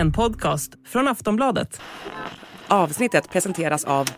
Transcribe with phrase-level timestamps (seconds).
[0.00, 1.80] En podcast från Aftonbladet.
[2.68, 4.08] Avsnittet presenteras av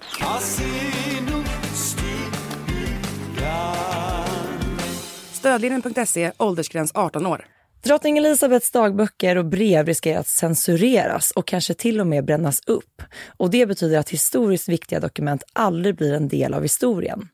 [5.33, 7.47] Stödlinjen.se, åldersgräns 18 år.
[7.85, 13.03] Drottning Elizabeths dagböcker och brev riskerar att censureras och kanske till och med brännas upp.
[13.37, 17.29] Och det betyder att historiskt viktiga dokument aldrig blir en del av historien.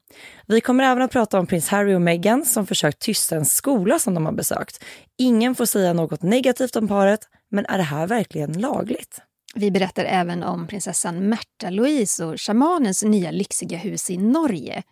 [0.47, 3.99] Vi kommer även att prata om prins Harry och Meghan som försökt tysta en skola
[3.99, 4.85] som de har besökt.
[5.19, 9.21] Ingen får säga något negativt om paret, men är det här verkligen lagligt?
[9.55, 14.83] Vi berättar även om prinsessan Märta Louise och shamanens nya lyxiga hus i Norge.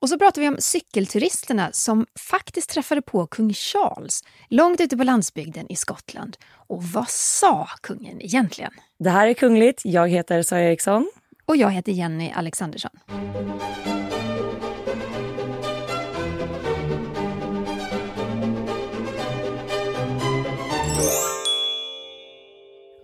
[0.00, 5.04] Och så pratar vi om cykelturisterna som faktiskt träffade på kung Charles långt ute på
[5.04, 6.36] landsbygden i Skottland.
[6.68, 8.72] Och vad sa kungen egentligen?
[8.98, 9.80] Det här är Kungligt.
[9.84, 11.10] Jag heter Sara Eriksson.
[11.44, 12.90] Och jag heter Jenny Alexandersson.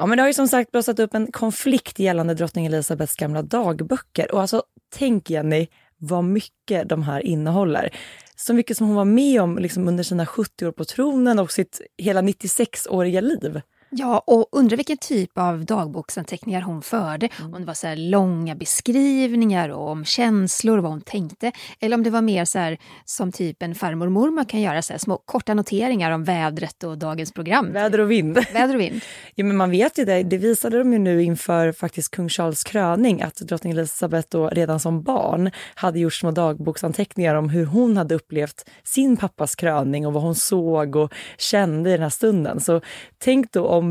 [0.02, 3.42] Ja, men det har ju som sagt blossat upp en konflikt gällande drottning Elisabeths gamla
[3.42, 4.34] dagböcker.
[4.34, 4.62] Och alltså,
[4.94, 5.66] tänk Jenny,
[5.98, 7.94] vad mycket de här innehåller.
[8.36, 11.52] Så mycket som hon var med om liksom under sina 70 år på tronen och
[11.52, 13.60] sitt hela 96-åriga liv.
[13.94, 17.28] Ja, och undrar vilken typ av dagboksanteckningar hon förde.
[17.38, 17.54] Mm.
[17.54, 21.52] Om det var så här långa beskrivningar och om känslor och vad hon tänkte.
[21.80, 24.82] Eller om det var mer så här, som typ en farmor och mormor kan göra,
[24.82, 27.72] så här, små korta noteringar om vädret och dagens program.
[27.72, 28.34] Väder och vind.
[28.52, 29.00] Väder och vind.
[29.34, 32.64] Ja, men man vet ju det, det visade de ju nu inför faktiskt kung Charles
[32.64, 37.96] kröning, att drottning Elizabeth då redan som barn hade gjort små dagboksanteckningar om hur hon
[37.96, 42.60] hade upplevt sin pappas kröning och vad hon såg och kände i den här stunden.
[42.60, 42.80] Så
[43.18, 43.81] tänk då om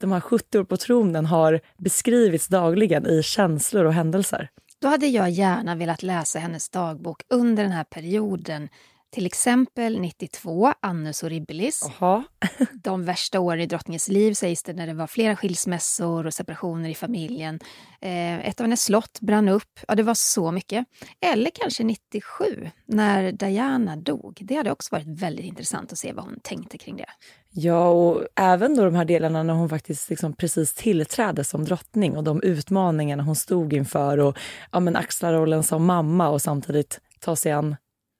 [0.00, 4.48] de här 70 år på tronen har beskrivits dagligen i känslor och händelser.
[4.82, 8.68] Då hade jag gärna velat läsa hennes dagbok under den här perioden.
[9.12, 11.90] Till exempel 92, Annus Horribilis.
[12.00, 12.24] Jaha.
[12.82, 16.88] De värsta åren i drottningens liv sägs det när det var flera skilsmässor och separationer
[16.90, 17.60] i familjen.
[18.00, 19.80] Eh, ett av hennes slott brann upp.
[19.88, 20.86] Ja, det var så mycket.
[21.20, 24.38] Eller kanske 97, när Diana dog.
[24.40, 27.08] Det hade också varit väldigt intressant att se vad hon tänkte kring det.
[27.50, 32.16] Ja, och även då de här delarna när hon faktiskt liksom precis tillträdde som drottning
[32.16, 34.38] och de utmaningarna hon stod inför och
[34.72, 37.76] ja, men axla rollen som mamma och samtidigt ta sig an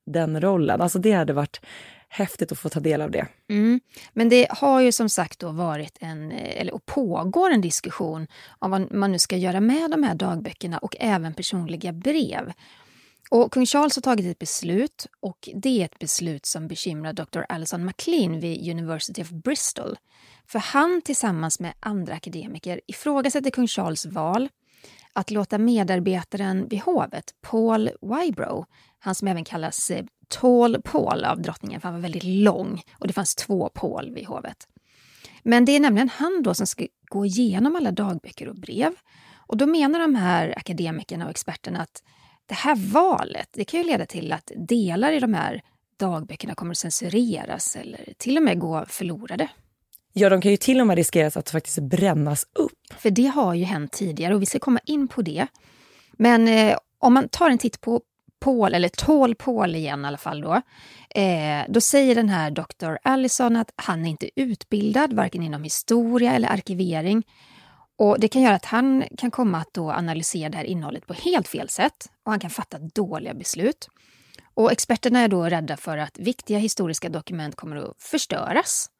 [0.07, 0.81] den rollen.
[0.81, 1.61] Alltså det hade varit
[2.09, 3.27] häftigt att få ta del av det.
[3.49, 3.81] Mm.
[4.13, 8.27] Men det har ju som sagt då varit en, eh, eller och pågår en diskussion
[8.59, 12.53] om vad man nu ska göra med de här dagböckerna och även personliga brev.
[13.31, 17.41] Och kung Charles har tagit ett beslut och det är ett beslut som bekymrar Dr.
[17.49, 19.97] Alison MacLean vid University of Bristol.
[20.47, 24.49] För han tillsammans med andra akademiker ifrågasätter kung Charles val
[25.13, 28.65] att låta medarbetaren vid hovet, Paul Wybrow,
[28.99, 33.07] han som även kallas eh, Tall Paul av drottningen, för han var väldigt lång och
[33.07, 34.69] det fanns två Paul vid hovet.
[35.43, 38.93] Men det är nämligen han då som ska gå igenom alla dagböcker och brev.
[39.47, 42.03] Och då menar de här akademikerna och experterna att
[42.47, 45.63] det här valet, det kan ju leda till att delar i de här
[45.97, 49.49] dagböckerna kommer att censureras eller till och med gå förlorade.
[50.13, 52.79] Ja, de kan ju till och med riskeras att faktiskt brännas upp.
[52.99, 55.47] För det har ju hänt tidigare och vi ska komma in på det.
[56.13, 58.01] Men eh, om man tar en titt på
[58.41, 60.55] Paul, eller Tall Paul igen i alla fall då,
[61.21, 62.97] eh, då säger den här Dr.
[63.03, 67.27] Allison att han är inte utbildad varken inom historia eller arkivering.
[67.99, 71.13] Och Det kan göra att han kan komma att då analysera det här innehållet på
[71.13, 73.89] helt fel sätt och han kan fatta dåliga beslut.
[74.55, 78.91] Och Experterna är då rädda för att viktiga historiska dokument kommer att förstöras.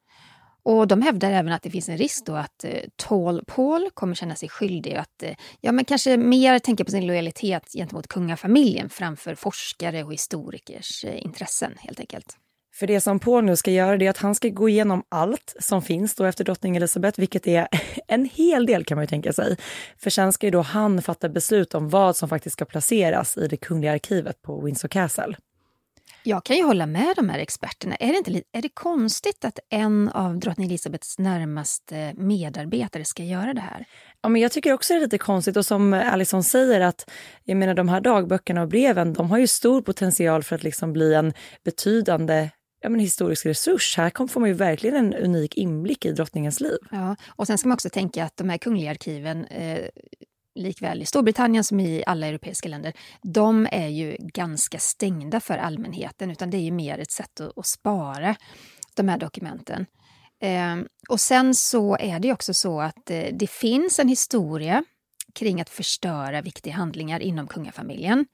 [0.63, 4.15] Och De hävdar även att det finns en risk då att eh, Tall Paul kommer
[4.15, 8.89] känna sig skyldig att eh, ja, men kanske mer tänka på sin lojalitet gentemot kungafamiljen
[8.89, 12.37] framför forskare och historikers eh, intressen helt enkelt.
[12.73, 15.55] För det som Paul nu ska göra det är att han ska gå igenom allt
[15.59, 17.67] som finns då efter drottning Elizabeth, vilket är
[18.07, 19.57] en hel del kan man ju tänka sig.
[19.97, 23.47] För sen ska ju då han fatta beslut om vad som faktiskt ska placeras i
[23.47, 25.35] det kungliga arkivet på Windsor Castle.
[26.23, 27.95] Jag kan ju hålla med de här experterna.
[27.95, 33.53] Är det, inte, är det konstigt att en av drottning Elizabeths närmaste medarbetare ska göra
[33.53, 33.85] det här?
[34.21, 37.09] Ja, men jag tycker också det är lite konstigt och som Alison säger att
[37.43, 40.93] jag menar de här dagböckerna och breven, de har ju stor potential för att liksom
[40.93, 41.33] bli en
[41.65, 42.49] betydande
[42.81, 43.97] ja, men historisk resurs.
[43.97, 46.77] Här kom- får man ju verkligen en unik inblick i drottningens liv.
[46.91, 49.85] Ja, och sen ska man också tänka att de här kungliga arkiven, eh,
[50.55, 56.31] likväl i Storbritannien som i alla europeiska länder, de är ju ganska stängda för allmänheten,
[56.31, 58.35] utan det är ju mer ett sätt att, att spara
[58.95, 59.85] de här dokumenten.
[60.41, 60.77] Eh,
[61.09, 64.83] och sen så är det ju också så att eh, det finns en historia
[65.33, 68.25] kring att förstöra viktiga handlingar inom kungafamiljen.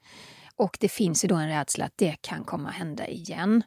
[0.56, 3.62] Och det finns ju då en rädsla att det kan komma att hända igen.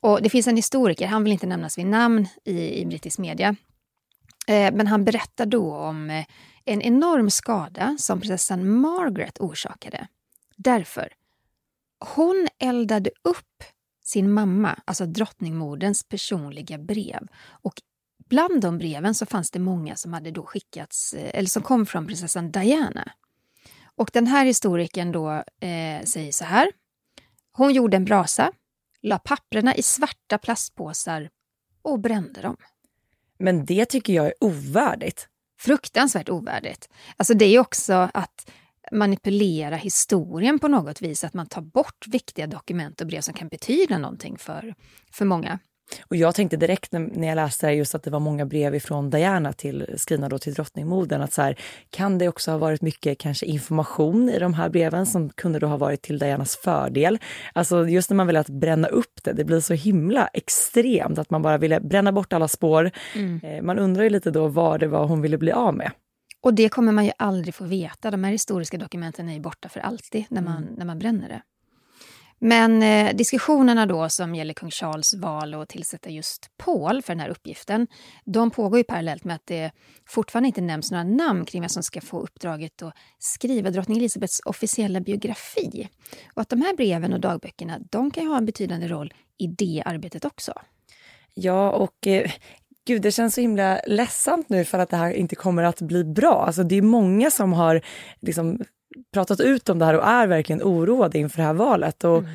[0.00, 3.56] Och det finns en historiker, han vill inte nämnas vid namn i, i brittisk media,
[4.46, 6.24] Eh, men han berättar då om eh,
[6.64, 10.08] en enorm skada som prinsessan Margaret orsakade.
[10.56, 11.12] Därför,
[11.98, 13.64] hon eldade upp
[14.04, 17.28] sin mamma, alltså drottningmoderns personliga brev.
[17.46, 17.74] Och
[18.28, 21.86] bland de breven så fanns det många som hade då skickats, eh, eller som kom
[21.86, 23.12] från prinsessan Diana.
[23.96, 25.30] Och den här historikern då
[25.60, 26.72] eh, säger så här.
[27.52, 28.52] Hon gjorde en brasa,
[29.02, 31.30] la papprena i svarta plastpåsar
[31.82, 32.56] och brände dem.
[33.38, 35.28] Men det tycker jag är ovärdigt.
[35.64, 36.88] Fruktansvärt ovärdigt.
[37.16, 38.50] Alltså det är också att
[38.92, 43.48] manipulera historien på något vis, att man tar bort viktiga dokument och brev som kan
[43.48, 44.74] betyda någonting för,
[45.12, 45.58] för många.
[46.08, 49.10] Och jag tänkte direkt när, jag läste det just att det var många brev ifrån
[49.10, 51.58] Diana till, skrivna då till drottningmodern, att så här,
[51.90, 55.66] kan det också ha varit mycket kanske information i de här breven som kunde då
[55.66, 57.18] ha varit till Dianas fördel?
[57.52, 61.30] Alltså just när man vill att bränna upp det, det blir så himla extremt att
[61.30, 62.90] man bara ville bränna bort alla spår.
[63.14, 63.40] Mm.
[63.42, 65.90] Eh, man undrar ju lite då vad det var hon ville bli av med.
[66.42, 68.10] Och det kommer man ju aldrig få veta.
[68.10, 70.74] De här historiska dokumenten är ju borta för alltid när man, mm.
[70.74, 71.42] när man bränner det.
[72.44, 77.20] Men eh, diskussionerna då som gäller kung Charles val att tillsätta just Paul för den
[77.20, 77.86] här uppgiften,
[78.24, 79.70] de pågår ju parallellt med att det
[80.08, 84.40] fortfarande inte nämns några namn kring vem som ska få uppdraget att skriva drottning Elizabeths
[84.44, 85.88] officiella biografi.
[86.34, 89.46] Och att de här breven och dagböckerna, de kan ju ha en betydande roll i
[89.46, 90.52] det arbetet också.
[91.34, 92.30] Ja, och eh,
[92.86, 96.04] Gud, det känns så himla ledsamt nu för att det här inte kommer att bli
[96.04, 96.44] bra.
[96.46, 97.80] Alltså, det är många som har
[98.20, 98.58] liksom
[99.12, 102.04] pratat ut om det här och är verkligen oroade inför det här valet.
[102.04, 102.30] Och mm.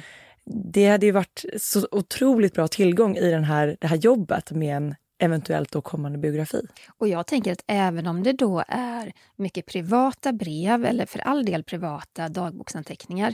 [0.50, 4.77] Det hade ju varit så otroligt bra tillgång i den här, det här jobbet med
[4.77, 6.68] en eventuellt då kommande biografi.
[6.97, 11.45] Och jag tänker att även om det då är mycket privata brev eller för all
[11.45, 13.33] del privata dagboksanteckningar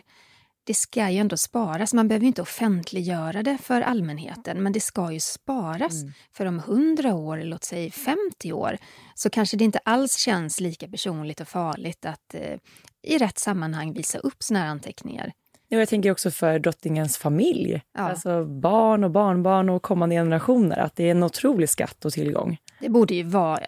[0.64, 1.94] det ska ju ändå sparas.
[1.94, 6.02] Man behöver inte offentliggöra det för allmänheten, men det ska ju sparas.
[6.02, 6.14] Mm.
[6.32, 8.78] För om 100 år, låt säga 50 år,
[9.16, 12.58] så kanske det inte alls känns lika personligt och farligt att eh,
[13.02, 15.32] i rätt sammanhang visa upp såna här anteckningar.
[15.68, 18.02] Jag tänker också för drottningens familj, ja.
[18.02, 22.58] alltså barn och barnbarn och kommande generationer, att det är en otrolig skatt och tillgång.
[22.80, 23.60] Det borde ju vara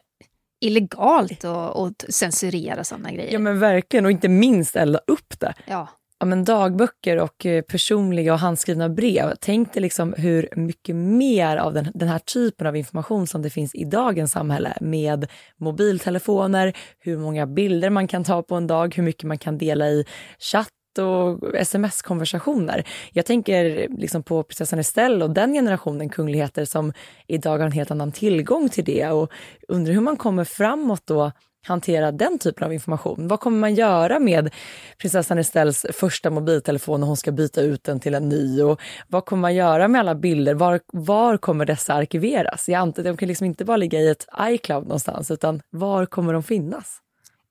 [0.60, 3.34] illegalt att censurera sådana grejer.
[3.34, 5.54] Ja men verkligen, och inte minst elda upp det.
[5.66, 5.88] Ja
[6.26, 9.34] ja, men dagböcker och eh, personliga och handskrivna brev.
[9.42, 13.50] Tänk dig liksom hur mycket mer av den, den här typen av information som det
[13.50, 15.28] finns i dagens samhälle med
[15.58, 19.88] mobiltelefoner, hur många bilder man kan ta på en dag, hur mycket man kan dela
[19.88, 20.06] i
[20.40, 20.70] chatt
[21.00, 22.84] och sms-konversationer.
[23.12, 26.94] Jag tänker liksom på prinsessan Estelle och den generationen kungligheter som
[27.28, 29.32] idag har en helt annan tillgång till det och
[29.68, 31.32] undrar hur man kommer framåt då
[31.66, 33.28] hantera den typen av information?
[33.28, 34.54] Vad kommer man göra med
[34.98, 38.62] prinsessan Estelles första mobiltelefon när hon ska byta ut den till en ny?
[38.62, 40.54] Och vad kommer man göra med alla bilder?
[40.54, 42.70] Var, var kommer dessa arkiveras?
[42.70, 46.06] Jag antar att de kan liksom inte bara ligga i ett iCloud någonstans, utan var
[46.06, 47.02] kommer de finnas?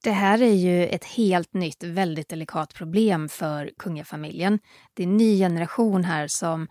[0.05, 4.59] Det här är ju ett helt nytt, väldigt delikat problem för kungafamiljen.
[4.95, 6.69] Det är en ny generation här som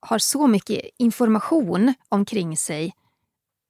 [0.00, 2.92] har så mycket information omkring sig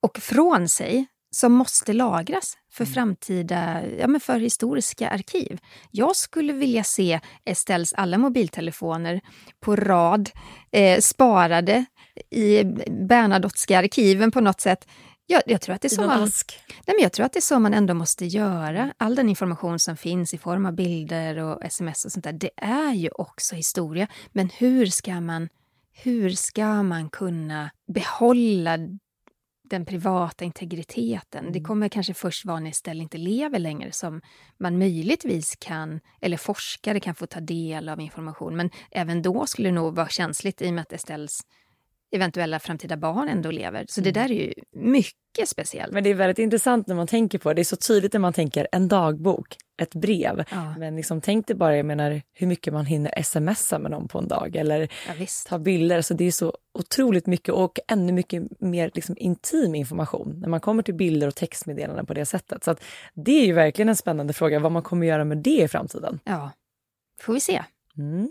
[0.02, 1.06] och från sig
[1.38, 2.94] som måste lagras för mm.
[2.94, 5.60] framtida, ja men för historiska arkiv.
[5.90, 9.20] Jag skulle vilja se Estelles alla mobiltelefoner
[9.60, 10.30] på rad,
[10.70, 11.84] eh, sparade
[12.30, 12.64] i
[13.08, 14.88] Bernadotteska arkiven på något sätt.
[15.26, 16.60] Jag, jag, tror att det är så man, ask.
[16.86, 18.92] Nej, men jag tror att det är så man ändå måste göra.
[18.96, 22.50] All den information som finns i form av bilder och sms och sånt där, det
[22.56, 24.08] är ju också historia.
[24.32, 25.48] Men hur ska man,
[25.92, 28.78] hur ska man kunna behålla
[29.70, 31.40] den privata integriteten.
[31.40, 31.52] Mm.
[31.52, 34.20] Det kommer kanske först vara när Estelle inte lever längre som
[34.58, 38.56] man möjligtvis kan, eller forskare kan få ta del av information.
[38.56, 41.40] Men även då skulle det nog vara känsligt i och med att Estelles
[42.10, 43.84] eventuella framtida barn ändå lever.
[43.88, 44.22] Så det mm.
[44.22, 45.92] där är ju mycket speciellt.
[45.92, 47.54] Men det är väldigt intressant när man tänker på det.
[47.54, 50.44] Det är så tydligt när man tänker en dagbok, ett brev.
[50.50, 50.74] Ja.
[50.78, 54.18] Men liksom, tänk dig bara jag menar, hur mycket man hinner smsa med någon på
[54.18, 55.96] en dag eller ja, ta bilder.
[55.96, 60.60] Alltså, det är så otroligt mycket och ännu mycket mer liksom, intim information när man
[60.60, 62.64] kommer till bilder och textmeddelanden på det sättet.
[62.64, 62.76] Så
[63.14, 66.20] det är ju verkligen en spännande fråga vad man kommer göra med det i framtiden.
[66.24, 66.50] Ja,
[67.20, 67.62] får vi se.
[67.98, 68.30] Mm.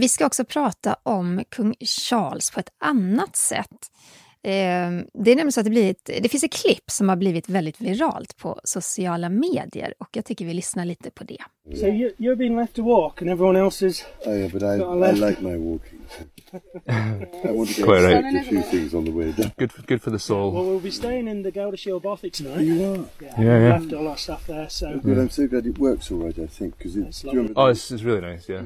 [0.00, 3.66] Vi ska också prata om kung Charles på ett annat sätt.
[4.42, 7.48] Eh, det är nämligen så att det, blivit, det finns ett klipp som har blivit
[7.48, 11.38] väldigt viralt på sociala medier och jag tycker vi lyssnar lite på det.
[11.76, 14.04] So you, you're being left to walk and everyone else is...
[14.26, 15.20] Oh yeah, but I, Got a I left.
[15.20, 15.97] like my walking.
[16.88, 18.34] I want to get Quite right.
[18.34, 19.52] a few things on the way down.
[19.58, 20.50] Good for, good for the soul.
[20.52, 22.60] Well, we'll be staying in the Gaudashire Bothy tonight.
[22.60, 22.96] You are.
[23.20, 23.78] Yeah, Yeah, yeah.
[23.78, 25.00] left all our stuff there, so...
[25.04, 27.24] But I'm so glad it works all right, I think, because It's it's...
[27.24, 27.42] lovely.
[27.42, 28.48] do you Oh, it's, it's really nice.
[28.52, 28.64] Yeah.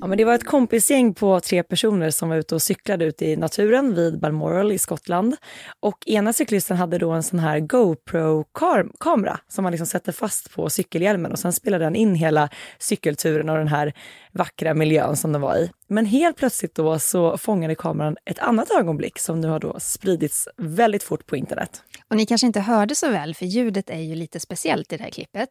[0.00, 3.26] Ja, men det var ett kompisgäng på tre personer som var ute och cyklade ute
[3.26, 5.36] i naturen vid Balmoral i Skottland.
[5.80, 10.70] Och ena cyklisten hade då en sån här GoPro-kamera som man liksom sätter fast på
[10.70, 12.48] cykelhjälmen och sen spelar den in hela
[12.78, 13.92] cykelturen och den här
[14.32, 15.70] vackra miljön som den var i.
[15.86, 20.48] Men helt plötsligt då så fångade kameran ett annat ögonblick som nu har då spridits
[20.56, 21.82] väldigt fort på internet.
[22.08, 25.02] Och ni kanske inte hörde så väl, för ljudet är ju lite speciellt i det
[25.02, 25.48] här klippet.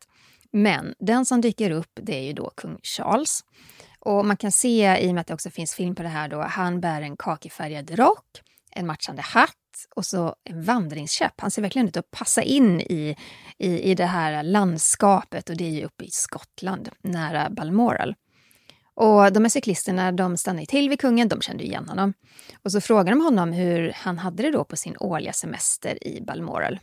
[0.51, 3.39] Men den som dyker upp, det är ju då kung Charles.
[3.99, 6.27] Och man kan se, i och med att det också finns film på det här,
[6.27, 9.49] då, han bär en kakifärgad rock, en matchande hatt
[9.95, 11.41] och så en vandringskäpp.
[11.41, 13.15] Han ser verkligen ut att passa in i,
[13.57, 18.15] i, i det här landskapet och det är ju uppe i Skottland, nära Balmoral.
[18.95, 22.13] Och de här cyklisterna de stannade till vid kungen, de kände igen honom.
[22.63, 26.21] Och så frågade de honom hur han hade det då på sin årliga semester i
[26.21, 26.79] Balmoral.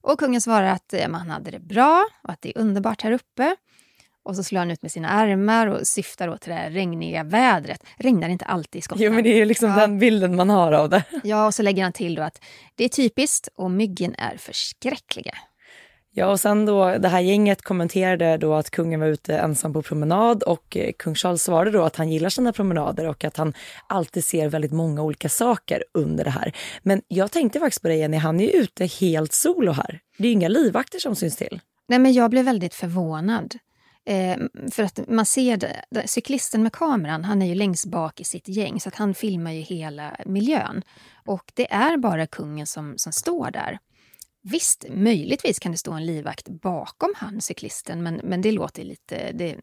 [0.00, 3.12] Och kungen svarar att eh, han hade det bra och att det är underbart här
[3.12, 3.56] uppe.
[4.24, 7.24] Och så slår han ut med sina armar och syftar då till det här regniga
[7.24, 7.84] vädret.
[7.98, 9.04] Regnar inte alltid i Skottland?
[9.06, 9.76] Jo, men det är ju liksom Ja.
[9.76, 11.02] den bilden man har av det.
[11.24, 12.44] Ja, och så lägger han till då att
[12.74, 15.32] det är typiskt och myggen är förskräckliga.
[16.18, 19.82] Ja, och sen då det här gänget kommenterade då att kungen var ute ensam på
[19.82, 23.54] promenad och eh, kung Charles svarade då att han gillar sina promenader och att han
[23.86, 26.52] alltid ser väldigt många olika saker under det här.
[26.82, 30.00] Men jag tänkte faktiskt på det Jenny, han är ju ute helt solo här.
[30.18, 31.60] Det är ju inga livvakter som syns till.
[31.88, 33.54] Nej, men jag blev väldigt förvånad.
[34.06, 34.36] Eh,
[34.70, 38.48] för att man ser det- cyklisten med kameran, han är ju längst bak i sitt
[38.48, 40.82] gäng så att han filmar ju hela miljön.
[41.26, 43.78] Och det är bara kungen som, som står där.
[44.50, 49.32] Visst, möjligtvis kan det stå en livvakt bakom han, cyklisten, men, men det låter lite...
[49.34, 49.56] Det,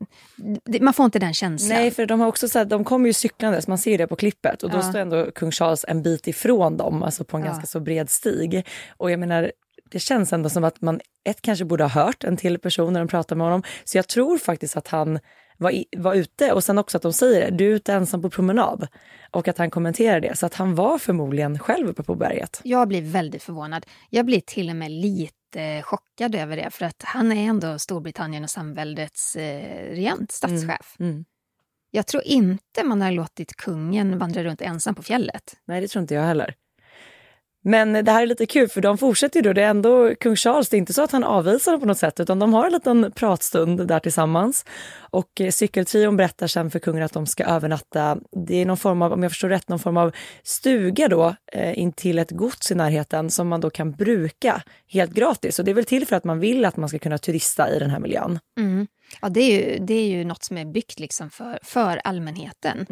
[0.66, 1.78] det, man får inte den känslan.
[1.78, 4.16] Nej, för de har också så här, de kommer ju cyklandes, man ser det på
[4.16, 4.82] klippet och då Ja.
[4.84, 7.50] står ändå kung Charles en bit ifrån dem, alltså på en Ja.
[7.50, 8.66] ganska så bred stig.
[8.98, 9.52] Och jag menar,
[9.92, 13.00] det känns ändå som att man ett kanske borde ha hört en till person när
[13.00, 13.64] de pratar med honom.
[13.84, 15.20] Så jag tror faktiskt att han
[15.64, 18.30] var, var ute och sen också att de säger det, du är ute ensam på
[18.30, 18.88] promenad.
[19.32, 22.62] Och att han kommenterar det, så att han var förmodligen själv uppe på berget.
[22.64, 23.86] Jag blir väldigt förvånad.
[24.10, 28.44] Jag blir till och med lite chockad över det, för att han är ändå Storbritannien
[28.44, 30.96] och samväldets eh, regent, statschef.
[31.00, 31.26] Mm.
[31.92, 35.44] Jag tror inte man har låtit kungen vandra runt ensam på fjället.
[35.66, 36.56] Nej, det tror inte jag heller.
[37.66, 39.54] Men det här är lite kul för de fortsätter ju då.
[39.54, 41.98] Det är ändå kung Charles, det är inte så att han avvisar dem på något
[41.98, 44.66] sätt utan de har en liten pratstund där tillsammans.
[45.00, 48.18] Och eh, cykeltrion berättar sen för kungen att de ska övernatta,
[48.48, 50.12] det är någon form av, om jag förstår rätt, någon form av
[50.44, 55.14] stuga då eh, in till ett gods i närheten som man då kan bruka helt
[55.14, 55.60] gratis.
[55.60, 57.80] Och det är väl till för att man vill att man ska kunna turista i
[57.80, 58.40] den här miljön.
[58.60, 58.88] Mm.
[59.22, 62.86] Ja, det, är ju, det är ju något som är byggt liksom för, för allmänheten.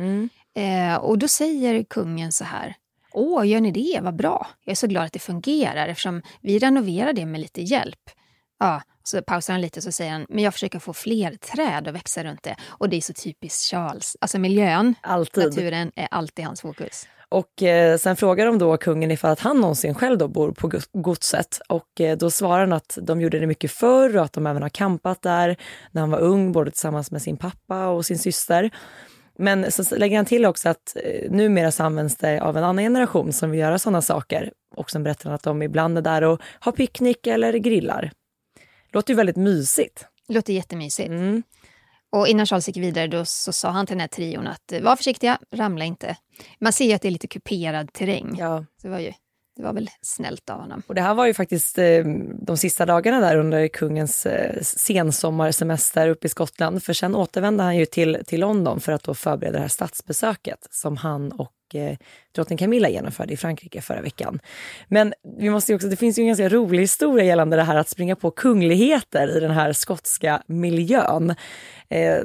[0.55, 2.75] Eh, och då säger kungen så här.
[3.13, 3.99] Åh, gör ni det?
[4.01, 4.47] Vad bra.
[4.65, 7.99] Jag är så glad att det fungerar eftersom vi renoverar det med lite hjälp.
[8.59, 11.87] Ja, så pausar han lite och så säger han, men jag försöker få fler träd
[11.87, 12.55] att växa runt det.
[12.67, 14.17] Och det är så typiskt Charles.
[14.21, 15.43] Alltså miljön, Alltid.
[15.43, 17.07] naturen är alltid hans fokus.
[17.29, 20.67] Och eh, sen frågar de då kungen ifall att han någonsin själv då bor på
[20.67, 21.59] go- godset.
[21.69, 24.61] Och eh, då svarar han att de gjorde det mycket förr och att de även
[24.61, 25.57] har campat där
[25.91, 28.69] när han var ung, både tillsammans med sin pappa och sin syster.
[29.41, 32.83] Men så lägger han till också att eh, numera så används det av en annan
[32.83, 34.51] generation som vill göra sådana saker.
[34.75, 38.11] Och sen berättar han att de ibland är där och har picknick eller grillar.
[38.93, 40.05] Låter ju väldigt mysigt.
[40.27, 41.09] Låter jättemysigt.
[41.09, 41.43] Mm.
[42.11, 44.81] Och innan Charles gick vidare då så sa han till den här trion att eh,
[44.81, 46.17] var försiktiga, ramla inte.
[46.59, 48.35] Man ser ju att det är lite kuperad terräng.
[48.39, 48.65] Ja.
[48.81, 49.13] Det var ju
[49.61, 50.81] det var väl snällt av honom.
[50.87, 52.05] Och det här var ju faktiskt eh,
[52.41, 56.83] de sista dagarna där under kungens eh, sensommarsemester uppe i Skottland.
[56.83, 60.67] För sen återvände han ju till, till London för att då förbereda det här statsbesöket
[60.69, 61.97] som han och eh,
[62.35, 64.39] drottning Camilla genomförde i Frankrike förra veckan.
[64.87, 67.89] Men vi måste också, det finns ju en ganska rolig historia gällande det här att
[67.89, 71.29] springa på kungligheter i den här skotska miljön.
[71.89, 72.19] Eh,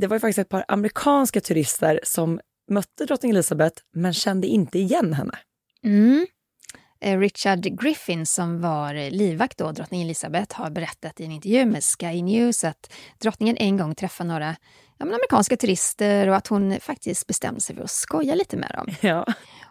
[0.00, 4.78] det var ju faktiskt ett par amerikanska turister som mötte drottning Elizabeth men kände inte
[4.78, 5.38] igen henne.
[5.84, 6.26] Mm.
[7.04, 11.84] Eh, Richard Griffin som var livvakt då, drottning Elizabeth, har berättat i en intervju med
[11.84, 14.56] Sky News att drottningen en gång träffade några
[14.98, 18.94] ja, amerikanska turister och att hon faktiskt bestämde sig för att skoja lite med dem.
[19.00, 19.26] Ja.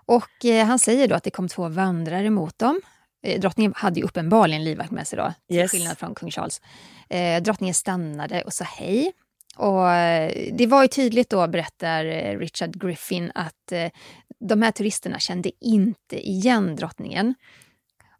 [0.06, 2.82] Och eh, han säger då att det kom två vandrare mot dem.
[3.26, 5.72] Eh, drottningen hade ju uppenbarligen livvakt med sig då, till Yes.
[5.72, 6.62] skillnad från kung Charles.
[7.10, 9.12] Eh, drottningen stannade och sa hej.
[9.56, 13.90] Och eh, det var ju tydligt då, berättar eh, Richard Griffin, att eh,
[14.48, 17.36] de här turisterna kände inte igen drottningen.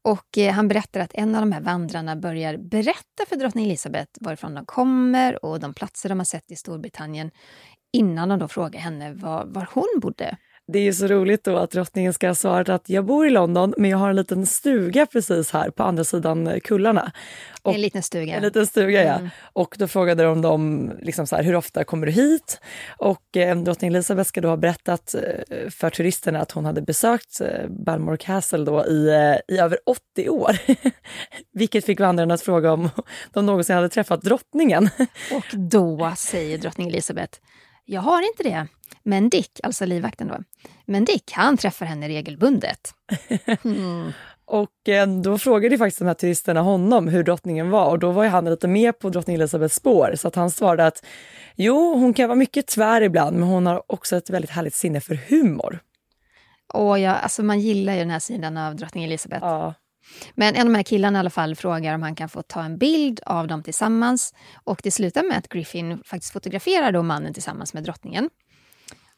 [0.02, 4.12] Och eh, han berättar att en av de här vandrarna börjar berätta för drottning Elizabeth
[4.22, 7.32] varifrån de kommer och de platser de har sett i Storbritannien
[7.94, 10.38] innan de då frågar henne var, var hon bodde.
[10.68, 13.30] Det är ju så roligt då att drottningen ska ha svarat att jag bor i
[13.30, 17.12] London men jag har en liten stuga precis här på andra sidan kullarna.
[17.62, 18.36] Och, en liten stuga.
[18.36, 19.14] En liten stuga, ja.
[19.14, 19.30] Mm.
[19.54, 22.60] Och då frågade de dem liksom så här, hur ofta kommer du hit?
[22.98, 27.42] Och eh, drottning Elizabeth ska då ha berättat eh, för turisterna att hon hade besökt
[27.42, 30.58] eh, Balmoral Castle då i, eh, i över 80 år.
[31.54, 32.90] Vilket fick vandrarna att fråga om
[33.34, 34.90] de någonsin hade träffat drottningen.
[35.32, 37.40] och då säger drottning Elizabeth,
[37.86, 38.68] jag har inte det.
[39.04, 40.38] Men Dick, alltså livvakten då,
[40.86, 42.94] men Dick han träffar henne regelbundet.
[43.66, 44.12] Mm.
[44.46, 48.26] och eh, då frågade faktiskt de här turisterna honom hur drottningen var och då var
[48.26, 51.06] han lite mer på drottning Elizabeths spår så att han svarade att
[51.56, 55.02] jo, hon kan vara mycket tvär ibland men hon har också ett väldigt härligt sinne
[55.02, 55.80] för humor.
[56.74, 59.46] Och ja, alltså man gillar ju den här sidan av drottning Elizabeth.
[59.46, 59.74] Ja.
[60.36, 62.64] Men en av de här killarna i alla fall frågar om han kan få ta
[62.64, 64.34] en bild av dem tillsammans.
[64.64, 68.30] Och det slutar med att Griffin faktiskt fotograferar då mannen tillsammans med drottningen.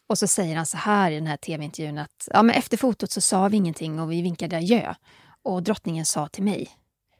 [0.07, 3.11] Och så säger han så här i den här tv-intervjun att ja, men efter fotot
[3.11, 4.93] så sa vi ingenting och vi vinkade adjö.
[5.43, 6.69] Och drottningen sa till mig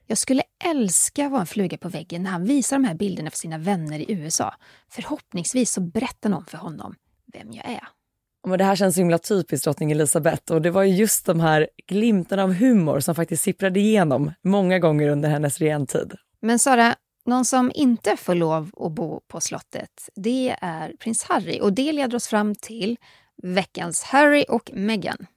[0.07, 3.31] jag skulle älska att vara en fluga på väggen när han visar de här bilderna
[3.31, 4.53] för sina vänner i USA.
[4.89, 6.95] Förhoppningsvis så berättar någon för honom
[7.33, 7.87] vem jag är.
[8.47, 11.39] Men det här känns så himla typiskt drottning Elizabeth och det var ju just de
[11.39, 16.13] här glimtarna av humor som faktiskt sipprade igenom många gånger under hennes regentid.
[16.41, 21.59] Men Sara, någon som inte får lov att bo på slottet, det är prins Harry.
[21.61, 22.97] Och det leder oss fram till
[23.43, 25.27] veckans Harry och Meghan.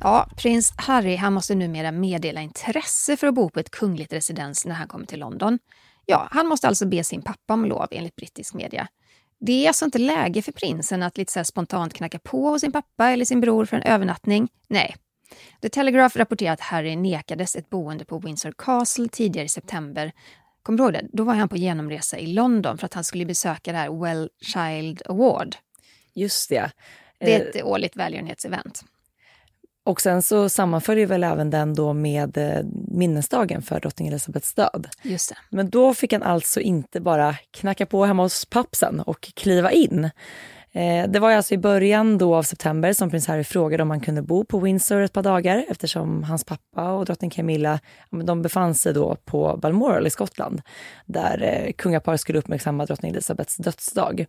[0.00, 4.66] Ja, prins Harry han måste numera meddela intresse för att bo på ett kungligt residens
[4.66, 5.58] när han kommer till London.
[6.06, 8.88] Ja, han måste alltså be sin pappa om lov enligt brittisk media.
[9.38, 12.72] Det är alltså inte läge för prinsen att lite så spontant knacka på hos sin
[12.72, 14.48] pappa eller sin bror för en övernattning.
[14.68, 14.96] Nej.
[15.62, 20.12] The Telegraph rapporterar att Harry nekades ett boende på Windsor Castle tidigare i september.
[20.62, 21.06] Kommer du ihåg det?
[21.12, 24.30] Då var han på genomresa i London för att han skulle besöka det här Well
[24.40, 25.56] Child Award.
[26.14, 26.70] Just det.
[27.18, 28.84] Det är ett årligt välgörenhetsevent.
[29.86, 34.88] Och sen så sammanföljer väl även den då med eh, minnesdagen för drottning Elizabeths död.
[35.02, 35.36] Just det.
[35.50, 40.10] Men då fick han alltså inte bara knacka på hemma hos pappsen och kliva in.
[40.76, 44.00] Eh, det var alltså i början då av september som prins Harry frågade om han
[44.00, 47.80] kunde bo på Windsor ett par dagar eftersom hans pappa och drottning Camilla
[48.24, 50.62] de befann sig då på Balmoral i Skottland
[51.06, 54.26] där eh, kungaparet skulle uppmärksamma drottning Elizabeths dödsdag.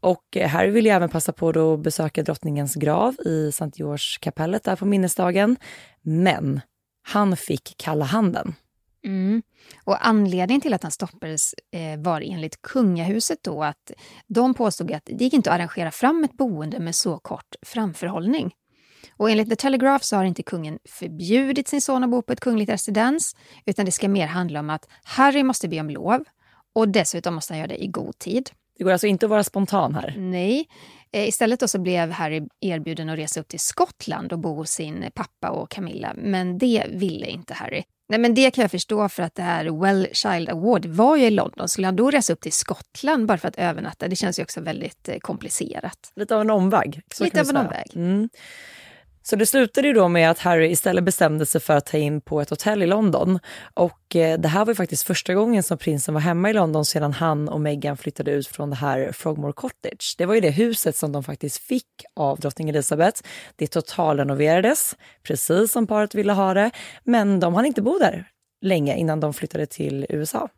[0.00, 3.70] Och eh, Harry ville även passa på att besöka drottningens grav i St.
[3.74, 5.56] George-kapellet där på minnesdagen.
[6.02, 6.60] Men
[7.08, 8.54] han fick kalla handen.
[9.04, 9.42] Mm.
[9.84, 13.92] Och anledningen till att han stoppades eh, var enligt kungahuset då att
[14.26, 18.54] de påstod att det gick inte att arrangera fram ett boende med så kort framförhållning.
[19.16, 22.40] Och enligt The Telegraph så har inte kungen förbjudit sin son att bo på ett
[22.40, 23.36] kungligt residens,
[23.66, 26.24] utan det ska mer handla om att Harry måste be om lov
[26.72, 28.50] och dessutom måste han göra det i god tid.
[28.78, 30.14] Det går alltså inte att vara spontan här?
[30.18, 30.68] Nej.
[31.12, 34.70] Eh, istället då så blev Harry erbjuden att resa upp till Skottland och bo hos
[34.70, 37.82] sin pappa och Camilla, men det ville inte Harry.
[38.08, 41.24] Nej, men det kan jag förstå för att det här Well Child Award var ju
[41.24, 41.68] i London.
[41.68, 44.08] Skulle han då resa upp till Skottland bara för att övernatta?
[44.08, 46.12] Det känns ju också väldigt eh, komplicerat.
[46.16, 47.00] Lite av en omväg.
[47.20, 47.86] Lite av en omväg.
[47.94, 48.28] Mm.
[49.22, 52.20] Så det slutade ju då med att Harry istället bestämde sig för att ta in
[52.20, 53.38] på ett hotell i London.
[53.74, 56.84] Och eh, det här var ju faktiskt första gången som prinsen var hemma i London
[56.84, 60.14] sedan han och Meghan flyttade ut från det här Frogmore Cottage.
[60.18, 63.22] Det var ju det huset som de faktiskt fick av drottning Elizabeth.
[63.56, 66.70] Det totalrenoverades, precis som paret ville ha det,
[67.04, 68.28] men de hann inte bo där
[68.62, 70.48] länge innan de flyttade till USA.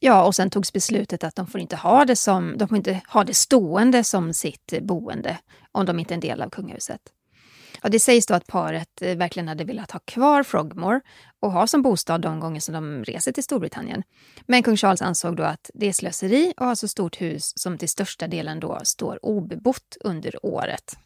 [0.00, 3.00] Ja, och sen togs beslutet att de får inte ha det, som, de får inte
[3.08, 5.38] ha det stående som sitt boende
[5.72, 7.00] om de inte är en del av kungahuset.
[7.82, 11.00] Ja, det sägs då att paret eh, verkligen hade velat ha kvar Frogmore
[11.40, 14.02] och ha som bostad de gånger som de reser till Storbritannien.
[14.46, 17.78] Men kung Charles ansåg då att det är slöseri att ha så stort hus som
[17.78, 20.96] till största delen då står obebott under året.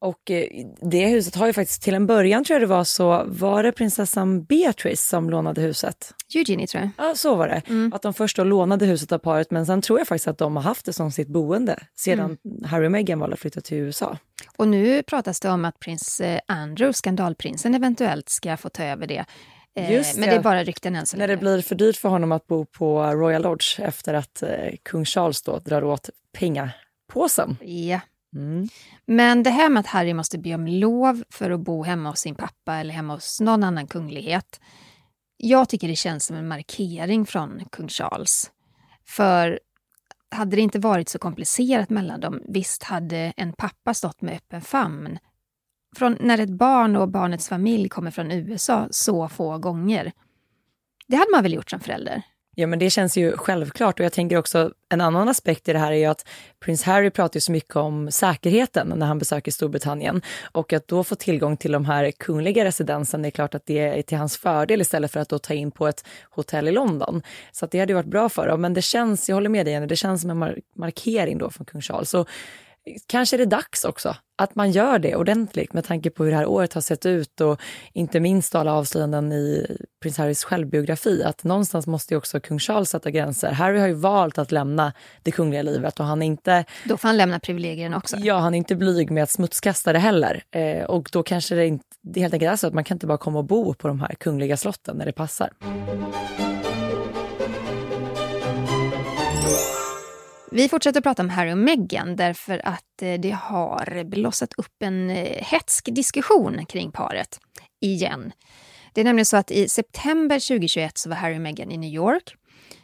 [0.00, 3.24] Och eh, det huset har ju faktiskt, till en början tror jag det var så,
[3.26, 6.14] var det prinsessan Beatrice som lånade huset?
[6.34, 7.08] Eugenie tror jag.
[7.08, 7.62] Ja, så var det.
[7.68, 7.92] Mm.
[7.92, 10.56] Att de först då lånade huset av paret, men sen tror jag faktiskt att de
[10.56, 12.64] har haft det som sitt boende sedan mm.
[12.64, 14.18] Harry och Meghan valde att flytta till USA.
[14.56, 19.06] Och nu pratas det om att prins eh, Andrew, skandalprinsen, eventuellt ska få ta över
[19.06, 19.24] det.
[19.76, 21.26] Eh, Just men det är bara rykten än så länge.
[21.26, 24.42] När det blir för dyrt för honom att bo på Royal Lodge efter att
[24.82, 27.56] kung Charles då drar åt pengapåsen.
[27.60, 28.00] Ja.
[28.34, 28.68] Mm.
[29.06, 32.20] Men det här med att Harry måste be om lov för att bo hemma hos
[32.20, 34.60] sin pappa eller hemma hos någon annan kunglighet.
[35.36, 38.50] jag tycker det känns som en markering från kung Charles.
[39.06, 39.60] För
[40.30, 44.60] hade det inte varit så komplicerat mellan dem, visst hade en pappa stått med öppen
[44.60, 45.18] famn
[45.96, 50.12] från när ett barn och barnets familj kommer från USA så få gånger.
[51.06, 52.22] Det hade man väl gjort som förälder?
[52.60, 55.78] Ja, men det känns ju självklart och jag tänker också en annan aspekt i det
[55.78, 56.28] här är ju att
[56.60, 61.04] prins Harry pratar ju så mycket om säkerheten när han besöker Storbritannien och att då
[61.04, 64.36] få tillgång till de här kungliga residensen, det är klart att det är till hans
[64.36, 67.22] fördel istället för att då ta in på ett hotell i London.
[67.52, 69.66] Så att det hade ju varit bra för dem, men det känns, jag håller med
[69.66, 72.10] dig Jenny, det känns som en markering då från kung Charles.
[72.10, 72.26] Så
[73.06, 76.36] kanske är det dags också att man gör det ordentligt med tanke på hur det
[76.36, 77.60] här året har sett ut och
[77.92, 81.22] inte minst alla avslöjanden i prins Harrys självbiografi.
[81.22, 83.52] Att någonstans måste ju också kung Charles sätta gränser.
[83.52, 86.64] Harry har ju valt att lämna det kungliga livet och han är inte...
[86.84, 88.16] Då får han lämna privilegierna också.
[88.16, 90.42] Ja, han är inte blyg med att smutskasta det heller.
[90.50, 93.06] Eh, och då kanske det, inte, det helt enkelt är så att man kan inte
[93.06, 95.50] bara komma och bo på de här kungliga slotten när det passar.
[100.50, 105.10] Vi fortsätter prata om Harry och Meghan därför att eh, det har blossat upp en
[105.10, 107.40] eh, hetsk diskussion kring paret.
[107.80, 108.32] Igen.
[108.92, 111.90] Det är nämligen så att i september 2021 så var Harry och Meghan i New
[111.90, 112.34] York.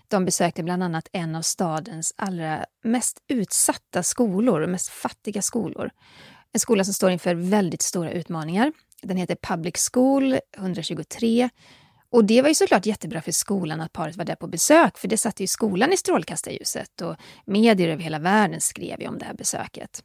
[0.09, 5.90] De besökte bland annat en av stadens allra mest utsatta skolor och mest fattiga skolor.
[6.53, 8.72] En skola som står inför väldigt stora utmaningar.
[9.03, 11.50] Den heter Public School 123
[12.14, 15.09] och det var ju såklart jättebra för skolan att paret var där på besök, för
[15.09, 19.24] det satte ju skolan i strålkastarljuset och medier över hela världen skrev ju om det
[19.24, 20.05] här besöket.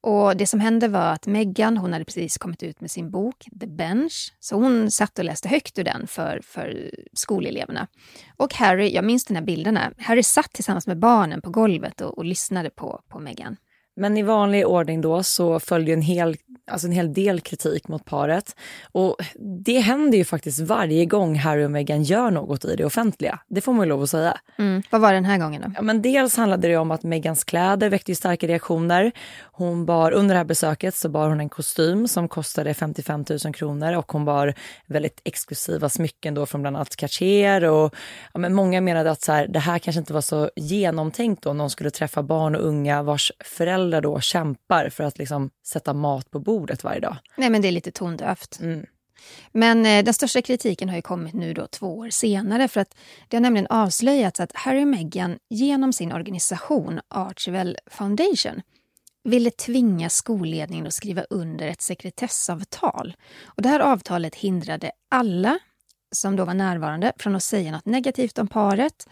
[0.00, 3.46] Och det som hände var att Meghan, hon hade precis kommit ut med sin bok
[3.60, 7.86] The Bench, så hon satt och läste högt ur den för, för skoleleverna.
[8.36, 12.18] Och Harry, jag minns de här bilderna, Harry satt tillsammans med barnen på golvet och,
[12.18, 13.56] och lyssnade på, på Meghan.
[13.96, 16.36] Men i vanlig ordning då så följde en hel,
[16.70, 18.56] alltså en hel del kritik mot paret.
[18.92, 19.16] Och
[19.64, 23.38] det händer ju faktiskt varje gång Harry och Meghan gör något i det offentliga.
[23.48, 24.38] Det får man ju lov att säga.
[24.58, 24.82] Mm.
[24.90, 25.72] Vad var det den här gången då?
[25.76, 29.12] Ja, men dels handlade det om att Meghans kläder väckte ju starka reaktioner.
[29.42, 33.54] Hon bar, under det här besöket så bar hon en kostym som kostade 55 000
[33.54, 34.54] kronor och hon bar
[34.86, 37.64] väldigt exklusiva smycken då från bland annat Cartier.
[37.64, 37.94] Och,
[38.32, 41.52] ja, men många menade att så här, det här kanske inte var så genomtänkt då
[41.52, 45.92] någon skulle träffa barn och unga vars föräldrar föräldrar då kämpar för att liksom sätta
[45.92, 47.16] mat på bordet varje dag.
[47.36, 48.60] Nej, men det är lite tondövt.
[48.60, 48.86] Mm.
[49.52, 52.94] Men eh, den största kritiken har ju kommit nu då två år senare för att
[53.28, 58.62] det har nämligen avslöjats att Harry och Meghan genom sin organisation Archewell Foundation
[59.24, 63.16] ville tvinga skolledningen att skriva under ett sekretessavtal.
[63.44, 65.58] Och det här avtalet hindrade alla
[66.12, 69.08] som då var närvarande från att säga något negativt om paret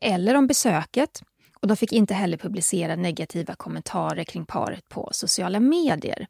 [0.00, 1.22] eller om besöket
[1.60, 6.26] och de fick inte heller publicera negativa kommentarer kring paret på sociala medier.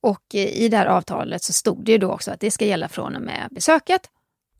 [0.00, 2.64] Och eh, i det här avtalet så stod det ju då också att det ska
[2.64, 4.10] gälla från och med besöket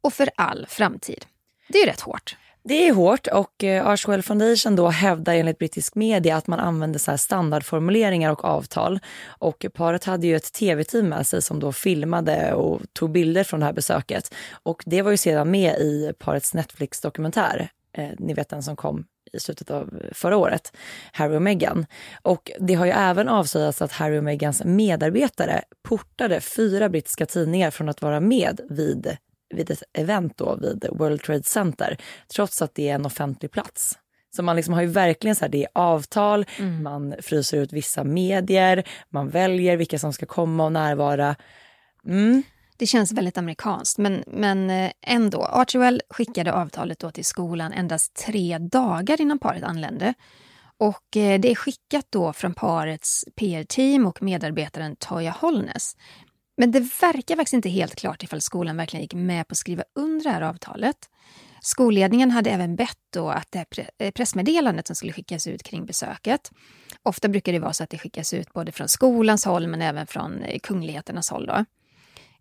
[0.00, 1.24] och för all framtid.
[1.68, 2.36] Det är ju rätt hårt.
[2.68, 7.18] Det är hårt och eh, Foundation då hävdar enligt brittisk media att man använder så
[7.18, 9.00] standardformuleringar och avtal.
[9.26, 13.60] Och paret hade ju ett tv-team med sig som då filmade och tog bilder från
[13.60, 14.34] det här besöket.
[14.62, 17.68] Och det var ju sedan med i parets Netflix-dokumentär.
[17.92, 19.04] Eh, ni vet den som kom
[19.34, 20.72] i slutet av förra året,
[21.12, 21.86] Harry och Meghan.
[22.22, 27.70] Och det har ju även avslöjats att Harry och Meghans medarbetare portade fyra brittiska tidningar
[27.70, 29.16] från att vara med vid,
[29.54, 31.98] vid ett event då vid World Trade Center,
[32.34, 33.98] trots att det är en offentlig plats.
[34.36, 36.82] Så man liksom har ju verkligen så här, det är avtal, mm.
[36.82, 41.36] man fryser ut vissa medier, man väljer vilka som ska komma och närvara.
[42.06, 42.42] Mm.
[42.76, 45.44] Det känns väldigt amerikanskt, men, men eh, ändå.
[45.44, 50.14] Archewell skickade avtalet då till skolan endast tre dagar innan paret anlände.
[50.78, 55.96] Och eh, det är skickat då från parets PR-team och medarbetaren Toya Holness.
[56.56, 59.84] Men det verkar faktiskt inte helt klart ifall skolan verkligen gick med på att skriva
[59.94, 60.96] under det här avtalet.
[61.60, 65.86] Skolledningen hade även bett då att det här eh, pressmeddelandet som skulle skickas ut kring
[65.86, 66.50] besöket.
[67.02, 70.06] Ofta brukar det vara så att det skickas ut både från skolans håll men även
[70.06, 71.46] från kungligheternas håll.
[71.46, 71.64] Då.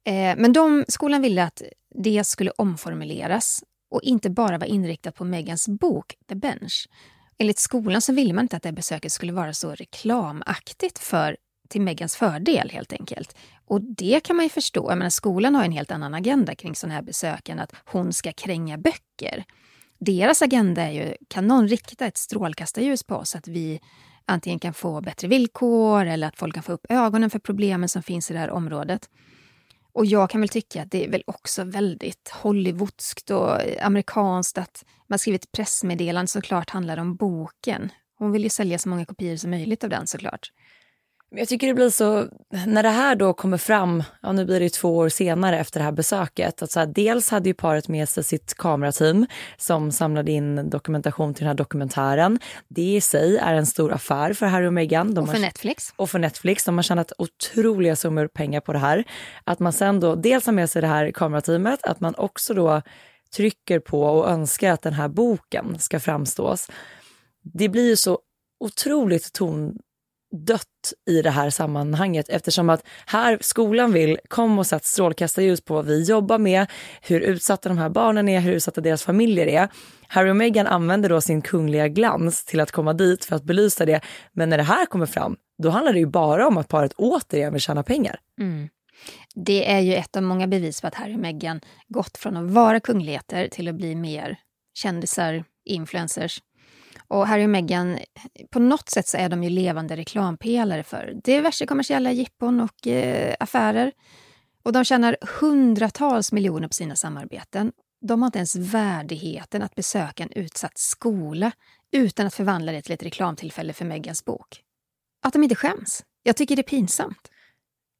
[0.04, 1.62] Eh, men de, skolan ville att
[1.96, 6.88] det skulle omformuleras och inte bara vara inriktat på Megans bok The Bench.
[7.38, 11.38] Enligt skolan så ville man inte att det besöket skulle vara så reklamaktigt för,
[11.70, 13.36] till Megans fördel helt enkelt.
[13.66, 14.92] Och det kan man ju förstå.
[14.92, 18.14] Jag menar, skolan har en helt annan agenda kring sådana här besök än att hon
[18.14, 19.44] ska kränga böcker.
[20.00, 23.80] Deras agenda är ju, kan någon rikta ett strålkastarljus på oss så att vi
[24.26, 28.04] antingen kan få bättre villkor eller att folk kan få upp ögonen för problemen som
[28.04, 29.10] finns i det här området.
[29.94, 34.86] Och jag kan väl tycka att det är väl också väldigt hollywoodskt och amerikanskt att
[35.08, 37.92] man skriver ett pressmeddelande som såklart handlar om boken.
[38.18, 40.52] Hon vill ju sälja så många kopior som möjligt av den såklart.
[41.36, 42.28] Jag tycker det blir så,
[42.68, 45.84] när det här då kommer fram, ja nu blir det två år senare efter det
[45.84, 49.26] här besöket, att så här, dels hade ju paret med sig sitt kamerateam
[49.58, 52.40] som samlade in dokumentation till den här dokumentären.
[52.68, 55.18] Det i sig är en stor affär för Harry och Meghan.
[55.18, 55.94] och för Netflix.
[55.96, 56.66] Och för Netflix.
[56.66, 59.04] De har tjänat otroliga summor pengar på det här.
[59.44, 62.82] Att man sen då dels har med sig det här kamerateamet, att man också då
[63.36, 66.68] trycker på och önskar att den här boken ska framstås.
[67.54, 68.20] Det blir ju så
[68.60, 69.78] otroligt ton
[70.34, 75.74] dött i det här sammanhanget eftersom att här skolan vill kom och sätta strålkastarljus på
[75.74, 76.68] vad vi jobbar med,
[77.02, 79.70] hur utsatta de här barnen är, hur utsatta deras familjer är.
[80.08, 83.86] Harry och Meghan använder då sin kungliga glans till att komma dit för att belysa
[83.86, 84.02] det.
[84.32, 87.54] Men när det här kommer fram, då handlar det ju bara om att paret återigen
[87.54, 88.20] vill tjäna pengar.
[88.40, 88.70] Mm.
[89.36, 92.52] Det är ju ett av många bevis på att Harry och Meghan gått från att
[92.52, 94.38] vara kungligheter till att bli mer
[94.74, 96.40] kändisar, influencers.
[97.14, 98.00] Och Harry och Meghan,
[98.50, 103.36] på något sätt så är de ju levande reklampelare för diverse kommersiella jippon och eh,
[103.40, 103.92] affärer.
[104.64, 107.72] Och de tjänar hundratals miljoner på sina samarbeten.
[108.02, 111.52] De har inte ens värdigheten att besöka en utsatt skola
[111.92, 114.62] utan att förvandla det till ett reklamtillfälle för Meghans bok.
[115.26, 116.04] Att de inte skäms.
[116.24, 117.32] Jag tycker det är pinsamt.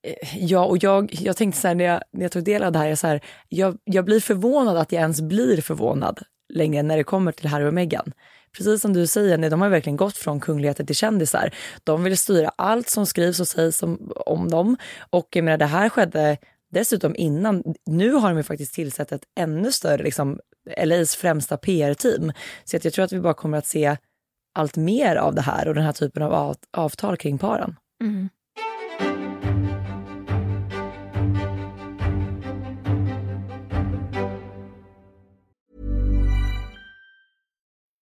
[0.08, 2.72] Eh, ja, och jag, jag tänkte så här när jag, när jag tog del av
[2.72, 6.24] det här, jag, så här, jag, jag blir förvånad att jag ens blir förvånad
[6.54, 8.14] längre när det kommer till Harry och Meghan
[8.58, 11.56] precis som du säger, de har verkligen gått från kungligheter till kändisar.
[11.84, 14.78] De vill styra allt som skrivs och sägs om, om dem.
[15.10, 16.38] Och jag menar, det här skedde
[16.72, 17.64] dessutom innan.
[17.86, 20.40] Nu har de ju faktiskt tillsatt ett ännu större, liksom,
[20.84, 22.32] LAs främsta PR-team.
[22.64, 23.98] Så att jag tror att vi bara kommer att se
[24.56, 27.76] allt mer av det här och den här typen av avtal kring paren.
[28.02, 28.30] Mm.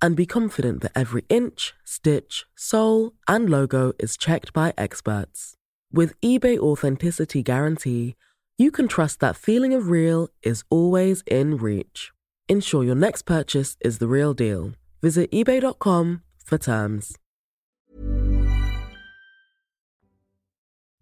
[0.00, 5.54] and be confident that every inch, stitch, sole, and logo is checked by experts.
[5.92, 8.14] With eBay Authenticity Guarantee,
[8.58, 12.12] you can trust that feeling of real is always in reach.
[12.48, 14.72] Ensure your next purchase is the real deal.
[15.02, 17.16] Visit eBay.com for terms.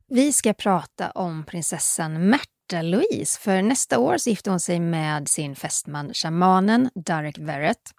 [0.09, 5.29] Vi ska prata om prinsessan Märta Louise, för nästa år så gifter hon sig med
[5.29, 7.91] sin fästman shamanen Derek Verrett.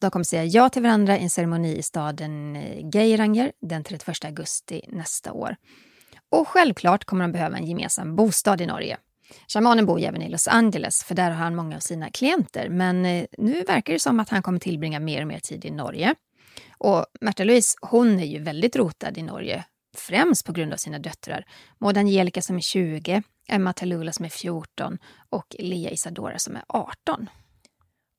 [0.00, 4.24] De kommer säga ja till varandra i en ceremoni i staden eh, Geiranger den 31
[4.24, 5.56] augusti nästa år.
[6.30, 8.96] Och självklart kommer de behöva en gemensam bostad i Norge.
[9.48, 12.68] Shamanen bor ju även i Los Angeles, för där har han många av sina klienter.
[12.68, 15.70] Men eh, nu verkar det som att han kommer tillbringa mer och mer tid i
[15.70, 16.14] Norge.
[16.78, 19.64] Och Märta Louise, hon är ju väldigt rotad i Norge,
[19.96, 21.44] främst på grund av sina döttrar.
[21.78, 24.98] Maud Angelica som är 20, Emma Talula som är 14
[25.30, 27.28] och Lea Isadora som är 18.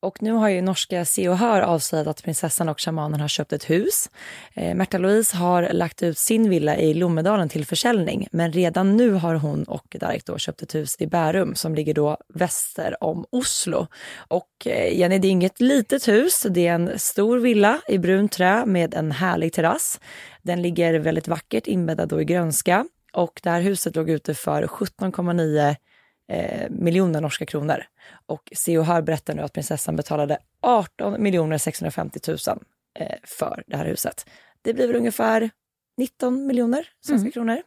[0.02, 3.54] Och nu har ju norska Se och Hör avslöjat att prinsessan och shamanen har köpt
[3.54, 4.10] ett hus.
[4.54, 9.12] Eh, Märta Louise har lagt ut sin villa i Lommedalen till försäljning, men redan nu
[9.12, 13.26] har hon och Darek då köpt ett hus i Bärum som ligger då väster om
[13.30, 13.88] Oslo.
[14.16, 18.32] Och eh, Jenny, det är inget litet hus, det är en stor villa i brunt
[18.32, 20.00] trä med en härlig terrass.
[20.42, 24.64] Den ligger väldigt vackert inbäddad då i grönska och det här huset låg ute för
[24.64, 25.76] 17,9
[26.32, 27.84] eh, miljoner norska kronor.
[28.26, 32.38] Och Hör berättar nu att prinsessan betalade 18 miljoner 650 000
[33.00, 34.30] eh, för det här huset.
[34.62, 35.50] Det blir väl ungefär
[35.98, 37.32] 19 miljoner svenska mm.
[37.32, 37.62] kronor.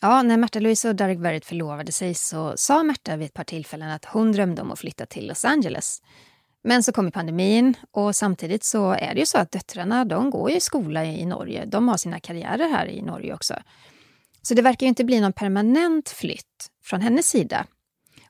[0.00, 3.44] Ja, när Märta Louise och Derek Verrett förlovade sig så sa Märta vid ett par
[3.44, 6.02] tillfällen att hon drömde om att flytta till Los Angeles.
[6.62, 10.50] Men så kom pandemin och samtidigt så är det ju så att döttrarna de går
[10.50, 11.64] i skola i Norge.
[11.64, 13.54] De har sina karriärer här i Norge också.
[14.48, 17.66] Så det verkar inte bli någon permanent flytt från hennes sida.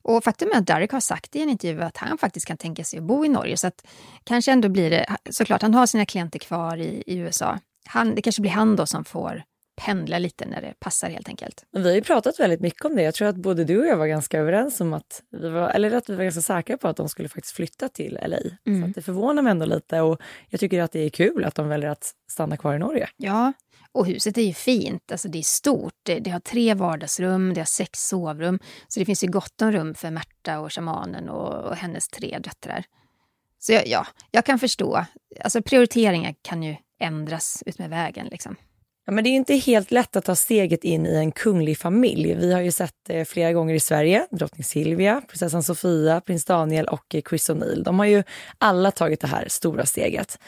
[0.03, 2.85] Och faktum är att Derek har sagt i en intervju att han faktiskt kan tänka
[2.85, 3.57] sig att bo i Norge.
[3.57, 3.87] Så att
[4.25, 7.59] kanske ändå blir det, såklart han har sina klienter kvar i, i USA.
[7.87, 9.43] Han, det kanske blir han då som får
[9.77, 11.65] pendla lite när det passar helt enkelt.
[11.73, 13.03] Vi har ju pratat väldigt mycket om det.
[13.03, 15.95] Jag tror att både du och jag var ganska överens om att vi var, eller
[15.95, 18.39] att vi var ganska säkra på att de skulle faktiskt flytta till LA.
[18.67, 18.83] Mm.
[18.83, 21.69] Så det förvånar mig ändå lite och jag tycker att det är kul att de
[21.69, 23.09] väljer att stanna kvar i Norge.
[23.17, 23.53] Ja,
[23.95, 25.95] och huset är ju fint, alltså det är stort.
[26.03, 28.59] Det, det, har tre vardagsrum, det har sex sovrum.
[28.89, 32.39] Så det finns ju gott om rum för Märta och shamanen och, och hennes tre
[32.39, 32.85] döttrar.
[33.59, 35.05] Så jag, ja, jag kan förstå.
[35.41, 38.27] Alltså prioriteringar kan ju ändras utmed vägen.
[38.27, 38.57] Liksom.
[39.07, 42.35] Ja, men det är inte helt lätt att ta steget in i en kunglig familj.
[42.35, 44.27] Vi har ju sett det flera gånger i Sverige.
[44.31, 47.85] Drottning Silvia, prinsessan Sofia, prins Daniel och eh, Chris O'Neill.
[47.85, 48.23] De har ju
[48.59, 50.39] alla tagit det här stora steget.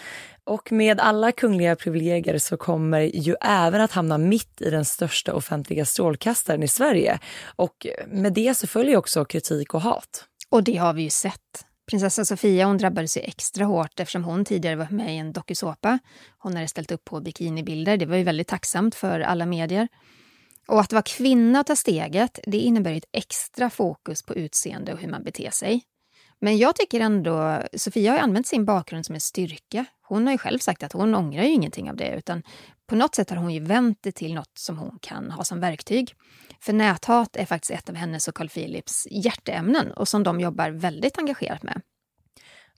[0.45, 5.35] Och med alla kungliga privilegier så kommer ju även att hamna mitt i den största
[5.35, 7.19] offentliga strålkastaren i Sverige.
[7.57, 10.25] Och eh, med det så följer också kritik och hat.
[10.51, 11.67] Och det har vi ju sett.
[11.87, 15.99] Prinsessa Sofia hon drabbades ju extra hårt eftersom hon tidigare var med i en dokusåpa.
[16.39, 17.97] Hon hade ställt upp på bikinibilder.
[17.97, 19.89] Det var ju väldigt tacksamt för alla medier.
[20.67, 24.99] Och att vara kvinna och ta steget, det innebär ett extra fokus på utseende och
[24.99, 25.83] hur man beter sig.
[26.41, 29.85] Men jag tycker ändå, Sofia har använt sin bakgrund som en styrka.
[30.03, 32.43] Hon har ju själv sagt att hon ångrar ju ingenting av det, utan
[32.87, 35.61] på något sätt har hon ju vänt det till något som hon kan ha som
[35.61, 36.15] verktyg.
[36.61, 40.71] För näthat är faktiskt ett av hennes och Carl Philips hjärteämnen och som de jobbar
[40.71, 41.81] väldigt engagerat med.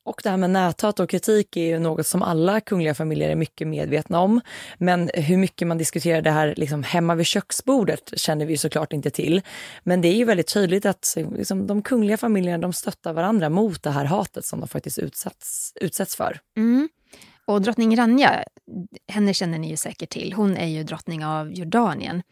[0.09, 3.35] Och det här med näthat och kritik är ju något som alla kungliga familjer är
[3.35, 4.41] mycket medvetna om.
[4.79, 9.11] Men hur mycket man diskuterar det här liksom hemma vid köksbordet känner vi såklart inte
[9.11, 9.43] till.
[9.83, 13.83] Men det är ju väldigt tydligt att liksom, de kungliga familjerna de stöttar varandra mot
[13.83, 16.41] det här hatet som de faktiskt utsätts, utsätts för.
[16.57, 16.89] Mm.
[17.49, 18.45] Och drottning Rania,
[19.09, 20.33] henne känner ni ju säkert till.
[20.33, 22.23] Hon är ju drottning av Jordanien.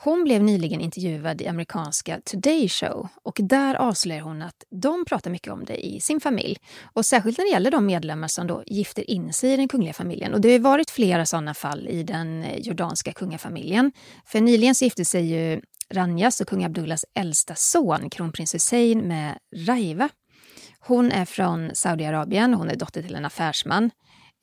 [0.00, 5.30] Hon blev nyligen intervjuad i amerikanska Today Show och där avslöjar hon att de pratar
[5.30, 6.56] mycket om det i sin familj.
[6.92, 9.92] Och särskilt när det gäller de medlemmar som då gifter in sig i den kungliga
[9.92, 10.34] familjen.
[10.34, 13.92] Och det har varit flera sådana fall i den eh, jordanska kungafamiljen.
[14.26, 19.38] För nyligen så gifte sig ju Ranjas och kung Abdullahs äldsta son, kronprins Hussein, med
[19.56, 20.08] Raiva.
[20.80, 23.90] Hon är från Saudiarabien, hon är dotter till en affärsman.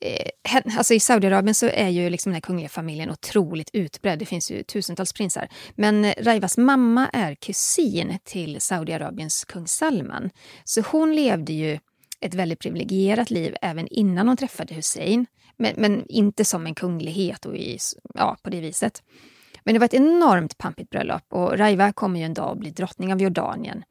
[0.04, 4.18] Eh, alltså I Saudiarabien så är ju liksom den här kungliga familjen otroligt utbredd.
[4.18, 5.48] Det finns ju tusentals prinsar.
[5.74, 10.30] Men Raivas mamma är kusin till Saudiarabiens kung Salman.
[10.64, 11.78] Så hon levde ju
[12.20, 15.26] ett väldigt privilegierat liv även innan hon träffade Hussein.
[15.56, 17.78] Men, men inte som en kunglighet och i,
[18.14, 19.02] ja, på det viset.
[19.64, 22.70] Men det var ett enormt pampigt bröllop och Raiva kommer ju en dag att bli
[22.70, 23.84] drottning av Jordanien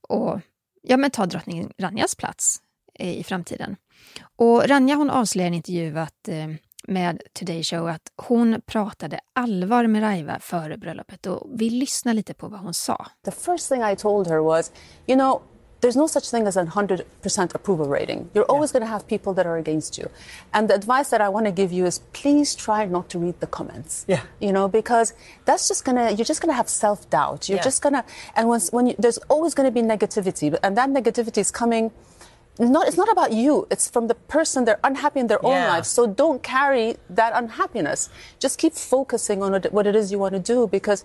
[0.00, 0.40] och
[0.82, 2.62] ja, men ta drottning Ranjas plats
[2.98, 3.76] i framtiden.
[4.36, 6.46] Och Ranja hon avslöjar i en intervju att, eh,
[6.88, 12.34] med Today Show att hon pratade allvar med Raiva före bröllopet och vi lyssnar lite
[12.34, 13.06] på vad hon sa.
[13.24, 14.72] The first thing I told her was,
[15.06, 15.42] you know,
[15.84, 18.30] there's no such thing as a 100% approval rating.
[18.32, 18.80] You're always yeah.
[18.80, 20.08] going to have people that are against you.
[20.52, 23.38] And the advice that I want to give you is please try not to read
[23.40, 24.04] the comments.
[24.08, 24.22] Yeah.
[24.40, 25.12] You know, because
[25.44, 27.48] that's just going to, you're just going to have self doubt.
[27.50, 27.70] You're yeah.
[27.70, 30.88] just going to, and once, when you, there's always going to be negativity, and that
[30.88, 31.90] negativity is coming
[32.58, 33.66] not, it's not about you.
[33.70, 34.64] It's from the person.
[34.64, 35.76] They're unhappy in their own yeah.
[35.76, 35.84] life.
[35.84, 38.10] So don't carry that unhappiness.
[38.38, 41.04] Just keep focusing on what it is you want to do because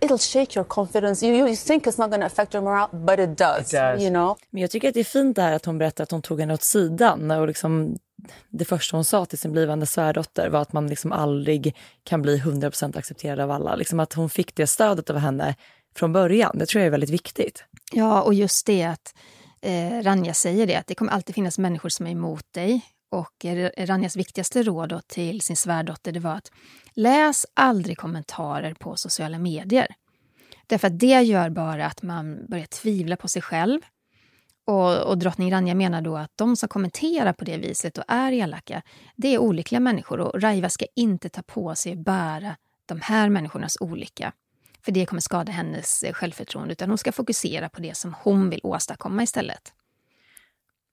[0.00, 1.22] it'll shake your confidence.
[1.22, 4.02] You, you think it's not going to affect your morale, but it does, it does.
[4.02, 4.36] You know?
[4.50, 6.54] Men jag tycker att det är fint där att hon berättar att hon tog henne
[6.54, 7.98] åt sidan och liksom
[8.50, 12.38] det första hon sa till sin blivande svärdotter var att man liksom aldrig kan bli
[12.38, 13.76] 100% accepterad av alla.
[13.76, 15.54] Liksom att hon fick det stödet av henne
[15.96, 16.58] från början.
[16.58, 17.64] Det tror jag är väldigt viktigt.
[17.92, 19.14] Ja, och just det att
[19.64, 22.84] eh, Ranja säger det, att det kommer alltid finnas människor som är emot dig.
[23.10, 26.50] Och eh, Ranjas viktigaste råd till sin svärdotter det var att
[26.94, 29.86] läs aldrig kommentarer på sociala medier.
[30.66, 33.80] Därför att det gör bara att man börjar tvivla på sig själv.
[34.66, 38.32] Och, och drottning Ranja menar då att de som kommenterar på det viset och är
[38.32, 38.82] elaka,
[39.16, 43.28] det är olyckliga människor och Raiva ska inte ta på sig att bära de här
[43.28, 44.32] människornas olycka.
[44.84, 48.50] För det kommer skada hennes eh, självförtroende, utan hon ska fokusera på det som hon
[48.50, 49.72] vill åstadkomma istället.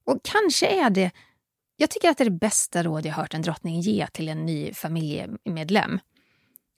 [0.06, 1.12] Och kanske är det,
[1.75, 4.45] jag tycker att det är det bästa råd jag hört en drottning ge till en
[4.45, 5.99] ny familjemedlem.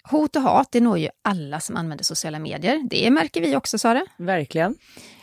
[0.04, 2.82] Hot och hat, det når ju alla som använder sociala medier.
[2.89, 4.06] Det märker vi också, Sara.
[4.17, 4.76] Verkligen.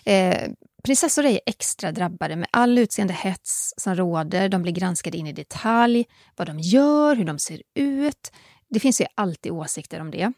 [0.05, 0.51] Eh,
[0.83, 4.49] prinsessor är extra drabbade med all utseende hets som råder.
[4.49, 8.33] De blir granskade in i detalj, vad de gör, hur de ser ut.
[8.69, 10.33] Det finns ju alltid åsikter om det.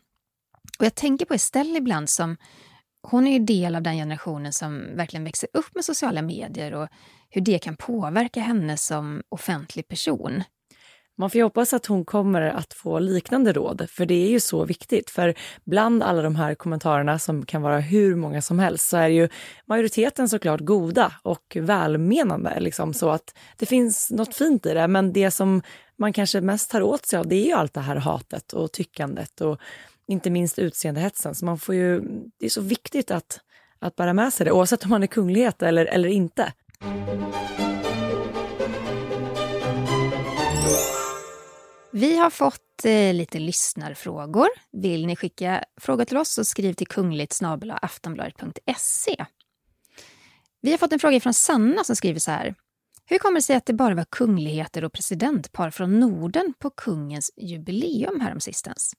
[0.78, 2.36] Och jag tänker på Estelle ibland som
[3.02, 6.88] hon är ju del av den generationen som verkligen växer upp med sociala medier och
[7.30, 10.42] hur det kan påverka henne som offentlig person.
[11.18, 14.64] Man får hoppas att hon kommer att få liknande råd, för det är ju så
[14.64, 15.10] viktigt.
[15.10, 19.08] För bland alla de här kommentarerna som kan vara hur många som helst så är
[19.08, 19.28] ju
[19.66, 22.60] majoriteten såklart goda och välmenande.
[22.60, 25.62] Liksom, så att det finns något fint i det, men det som
[25.98, 28.72] man kanske mest tar åt sig av det är ju allt det här hatet och
[28.72, 29.60] tyckandet och
[30.06, 31.34] inte minst utseendehetsen.
[31.34, 32.00] Så man får ju,
[32.38, 33.40] det är så viktigt att,
[33.78, 36.52] att bära med sig det, oavsett om man är kunglighet eller, eller inte.
[41.92, 44.48] Vi har fått eh, lite lyssnarfrågor.
[44.72, 47.40] Vill ni skicka frågor till oss så skriv till kungligt
[47.82, 49.24] aftonbladet.se.
[50.60, 52.54] Vi har fått en fråga från Sanna som skriver så här.
[53.04, 57.30] Hur kommer det sig att det bara var kungligheter och presidentpar från Norden på kungens
[57.36, 58.94] jubileum häromsistens?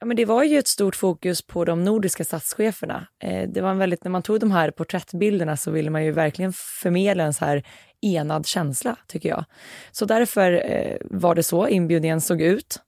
[0.00, 3.06] Ja, men det var ju ett stort fokus på de nordiska statscheferna.
[3.22, 6.12] Eh, det var en väldigt, när man tog de här porträttbilderna så ville man ju
[6.12, 7.66] verkligen förmedla en så här
[8.00, 9.44] enad känsla, tycker jag.
[9.90, 12.80] Så därför eh, var det så inbjudningen såg ut.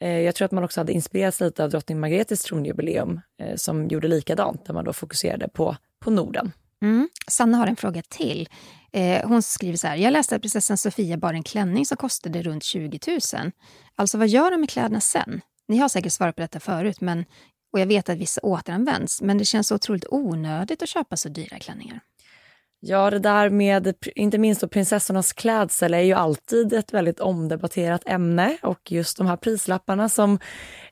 [0.00, 3.88] Eh, jag tror att man också hade inspirerats lite av drottning Margretes tronjubileum eh, som
[3.88, 6.52] gjorde likadant, där man då fokuserade på, på Norden.
[6.82, 7.08] Mm.
[7.28, 8.48] Sanna har en fråga till.
[8.92, 9.96] Eh, hon skriver så här.
[9.96, 13.50] Jag läste att prinsessan Sofia bar en klänning som kostade runt 20 000.
[13.96, 15.40] Alltså vad gör de med kläderna sen?
[15.72, 17.24] Ni har säkert svarat på detta förut, men,
[17.72, 21.28] och jag vet att vissa återanvänds, men det känns så otroligt onödigt att köpa så
[21.28, 22.00] dyra klänningar.
[22.80, 28.02] Ja, det där med inte minst då prinsessornas klädsel är ju alltid ett väldigt omdebatterat
[28.06, 30.38] ämne och just de här prislapparna som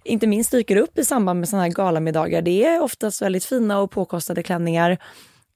[0.05, 3.79] inte minst dyker upp i samband med sådana här galamiddagar, det är oftast väldigt fina
[3.79, 4.99] och påkostade klänningar.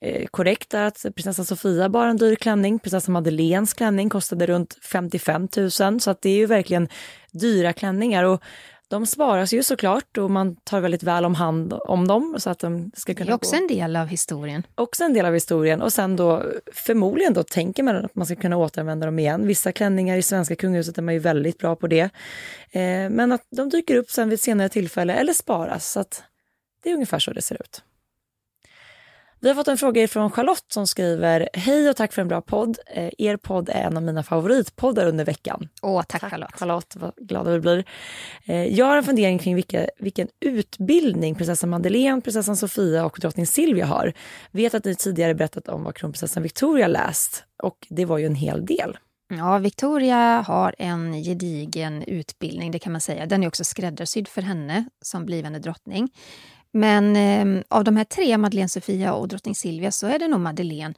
[0.00, 2.78] Eh, korrekt är att prinsessa Sofia bar en dyr klänning.
[2.78, 6.88] Prinsessa Madeleines klänning kostade runt 55 000 så att det är ju verkligen
[7.32, 8.24] dyra klänningar.
[8.24, 8.42] Och
[8.94, 12.36] de sparas ju såklart och man tar väldigt väl om hand om dem.
[12.38, 13.62] Så att de ska kunna det är också gå.
[13.62, 14.66] en del av historien.
[14.74, 15.82] Också en del av historien.
[15.82, 16.42] Och sen då
[16.72, 19.46] förmodligen då tänker man att man ska kunna återanvända dem igen.
[19.46, 22.10] Vissa klänningar i svenska kungahuset är man ju väldigt bra på det.
[22.70, 25.92] Eh, men att de dyker upp sen vid ett senare tillfälle eller sparas.
[25.92, 26.22] Så att
[26.82, 27.82] det är ungefär så det ser ut.
[29.44, 32.40] Vi har fått en fråga från Charlotte som skriver Hej och tack för en bra
[32.40, 32.78] podd.
[32.86, 35.68] Eh, er podd är en av mina favoritpoddar under veckan.
[35.82, 36.58] Åh, tack, tack Charlotte.
[36.58, 37.84] Charlotte, vad glada vi blir.
[38.44, 43.46] Eh, jag har en fundering kring vilka, vilken utbildning prinsessan Madeleine, prinsessan Sofia och drottning
[43.46, 44.12] Silvia har.
[44.50, 48.34] Vet att ni tidigare berättat om vad kronprinsessan Victoria läst och det var ju en
[48.34, 48.96] hel del.
[49.28, 53.26] Ja, Victoria har en gedigen utbildning, det kan man säga.
[53.26, 56.08] Den är också skräddarsydd för henne som blivande drottning.
[56.76, 60.40] Men eh, av de här tre, Madeleine Sofia och drottning Silvia, så är det nog
[60.40, 60.94] Madeleine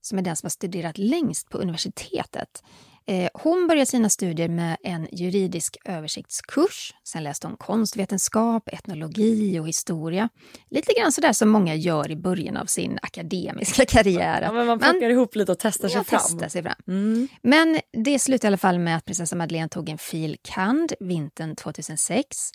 [0.00, 2.62] som är den som har studerat längst på universitetet.
[3.06, 6.94] Eh, hon började sina studier med en juridisk översiktskurs.
[7.04, 10.28] Sen läste hon konstvetenskap, etnologi och historia.
[10.70, 14.42] Lite grann sådär som många gör i början av sin akademiska karriär.
[14.42, 16.20] Ja, men man plockar men, ihop lite och testar sig fram.
[16.20, 16.74] Testar sig fram.
[16.88, 17.28] Mm.
[17.42, 20.36] Men det slutade i alla fall med att prinsessa Madeleine tog en fil.
[20.42, 20.92] kand.
[21.00, 22.50] vintern 2006.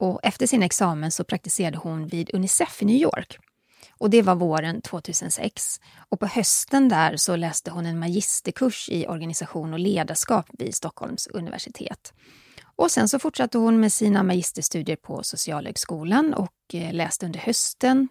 [0.00, 3.38] Och efter sin examen så praktiserade hon vid Unicef i New York.
[3.98, 5.80] Och det var våren 2006.
[6.08, 11.26] Och på hösten där så läste hon en magisterkurs i organisation och ledarskap vid Stockholms
[11.26, 12.12] universitet.
[12.76, 18.08] Och sen så fortsatte hon med sina magisterstudier på Socialhögskolan och eh, läste under hösten,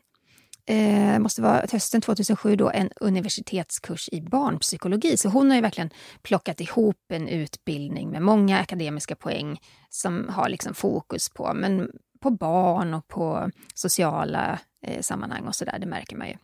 [0.65, 5.17] eh, måste vara hösten 2007 då, en universitetskurs i barnpsykologi.
[5.17, 5.89] Så hon har ju verkligen
[6.21, 9.59] plockat ihop en utbildning med många akademiska poäng
[9.89, 15.79] som har liksom fokus på, men på barn och på sociala eh, sammanhang och sådär,
[15.79, 16.35] det märker man ju.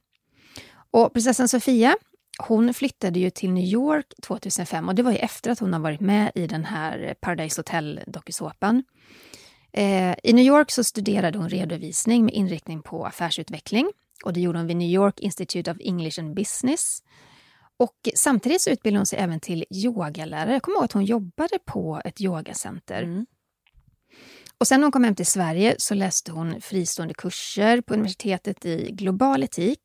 [0.91, 1.95] Och prinsessan Sofia,
[2.39, 5.79] hon flyttade ju till New York 2005 och det var ju efter att hon har
[5.79, 8.84] varit med i den här eh, Paradise Hotel-dokusåpan.
[9.73, 13.91] Eh, I New York så studerade hon redovisning med inriktning på affärsutveckling
[14.25, 17.03] och det gjorde hon vid New York Institute of English and Business.
[17.77, 20.53] Och samtidigt så utbildade hon sig även till yogalärare.
[20.53, 23.03] Jag kommer ihåg att hon jobbade på ett yogacenter.
[23.03, 23.25] Mm.
[24.58, 28.66] Och sen när hon kom hem till Sverige så läste hon fristående kurser på universitetet
[28.66, 29.80] i global etik,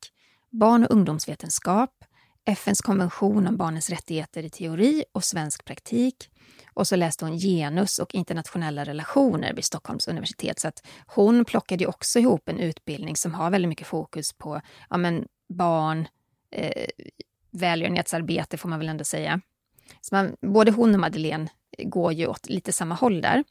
[0.49, 1.91] barn och ungdomsvetenskap,
[2.45, 6.29] FNs konvention om barnens rättigheter i teori och svensk praktik.
[6.73, 10.59] Och så läste hon genus och internationella relationer vid Stockholms universitet.
[10.59, 14.97] Så att hon plockade också ihop en utbildning som har väldigt mycket fokus på ja,
[14.97, 16.07] men barn,
[16.51, 16.87] eh,
[17.51, 19.41] välgörenhetsarbete får man väl ändå säga.
[20.01, 21.47] Så man, både hon och Madeleine
[21.83, 23.43] går ju åt lite samma håll där.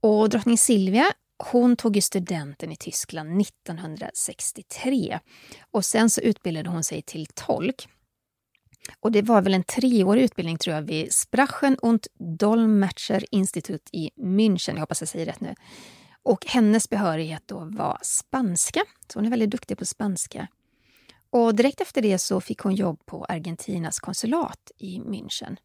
[0.00, 5.18] Och drottning Silvia hon tog ju studenten i Tyskland 1963
[5.70, 7.88] och sen så utbildade hon sig till tolk.
[9.00, 12.06] Och det var väl en treårig utbildning tror jag vid Sprachen und
[12.38, 15.54] Dolmetscher Institut i München, jag hoppas jag säger rätt nu.
[16.22, 18.82] Och hennes behörighet då var spanska,
[19.12, 20.48] så hon är väldigt duktig på spanska.
[21.30, 25.56] Och direkt efter det så fick hon jobb på Argentinas konsulat i München.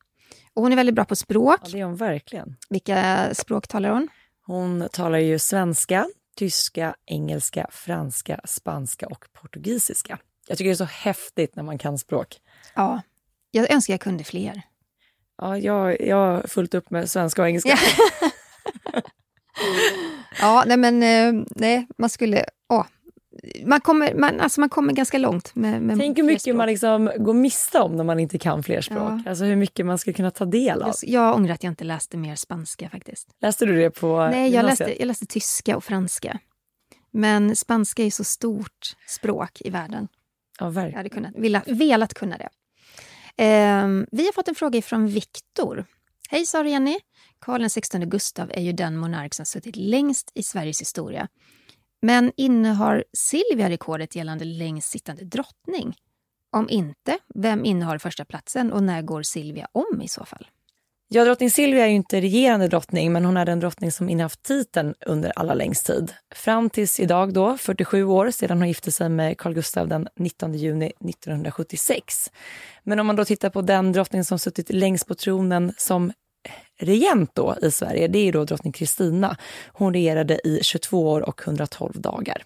[0.54, 1.60] Och hon är väldigt bra på språk.
[1.64, 2.56] Ja, det är hon verkligen.
[2.70, 4.08] Vilka språk talar hon?
[4.46, 10.20] Hon talar ju svenska, tyska, engelska, franska, spanska och portugisiska.
[10.48, 12.42] Jag tycker det är så häftigt när man kan språk.
[12.76, 13.02] Ja,
[13.52, 14.62] jag önskar jag kunde fler.
[15.38, 17.78] Ja, jag, jag har fullt upp med svenska och engelska.
[20.40, 22.46] ja, nej men eh, nej, man skulle...
[22.70, 22.86] Åh,
[23.66, 26.56] man kommer, man, alltså man kommer ganska långt med, med Tänk hur mycket språk.
[26.56, 29.00] man liksom går miste om när man inte kan fler språk.
[29.00, 29.30] Ja.
[29.30, 30.94] Alltså hur mycket man ska kunna ta del av.
[31.02, 33.30] Jag ångrar att jag inte läste mer spanska faktiskt.
[33.42, 36.40] Läste du det på Nej, jag läste, jag läste tyska och franska.
[37.12, 40.08] Men spanska är så stort språk i världen.
[40.60, 40.92] Ja, verkligen.
[40.92, 42.50] Jag hade kunnat, velat, velat kunna det.
[43.44, 45.86] Eh, vi har fått en fråga från Viktor.
[46.30, 47.00] Hej Sara Jenny.
[47.40, 51.28] Karl XVI Gustav är ju den monark som suttit längst i Sveriges historia.
[52.02, 55.96] Men innehar Silvia rekordet gällande längst sittande drottning?
[56.52, 60.48] Om inte, vem innehar första platsen och när går Silvia om i så fall?
[61.14, 64.44] Ja, drottning Silvia är ju inte regerande drottning, men hon är den drottning som innehaft
[64.44, 66.14] titeln under allra längst tid.
[66.36, 70.54] Fram tills idag då, 47 år sedan hon gifte sig med Carl Gustaf den 19
[70.54, 72.32] juni 1976.
[72.84, 76.12] Men om man då tittar på den drottning som suttit längst på tronen som
[76.82, 79.38] regent då i Sverige, det är då drottning Kristina.
[79.68, 82.44] Hon regerade i 22 år och 112 dagar.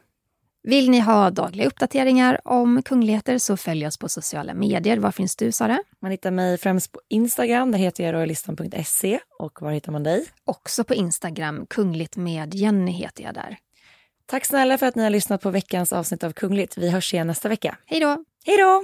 [0.64, 4.98] Vill ni ha dagliga uppdateringar om kungligheter så följ oss på sociala medier.
[4.98, 5.80] Var finns du, Sara?
[6.02, 9.20] Man hittar mig främst på Instagram, där heter jag royalistan.se.
[9.40, 10.26] Och var hittar man dig?
[10.46, 13.58] Också på Instagram, kungligt med Jenny heter jag där.
[14.26, 16.78] Tack snälla för att ni har lyssnat på veckans avsnitt av Kungligt.
[16.78, 17.78] Vi hörs igen nästa vecka.
[17.86, 18.24] Hej då!
[18.46, 18.84] Hej då!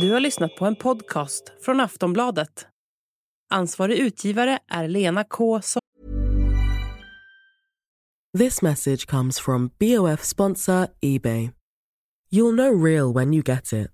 [0.00, 2.66] Du har lyssnat på en podcast från Aftonbladet.
[3.50, 5.60] Ansvarig utgivare är Lena K.
[8.38, 11.50] This message comes from BOF sponsor eBay.
[12.32, 13.90] You'll know real when you get it.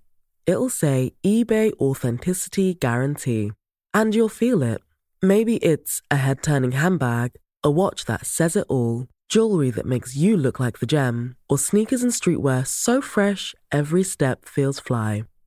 [0.47, 3.53] It'll say eBay Authenticity Guarantee.
[3.95, 4.81] And you'll feel it.
[5.23, 7.31] Maybe it's a head turning handbag,
[7.63, 11.59] a watch that says it all, jewelry that makes you look like the gem, or
[11.59, 15.25] sneakers and streetwear so fresh every step feels fly.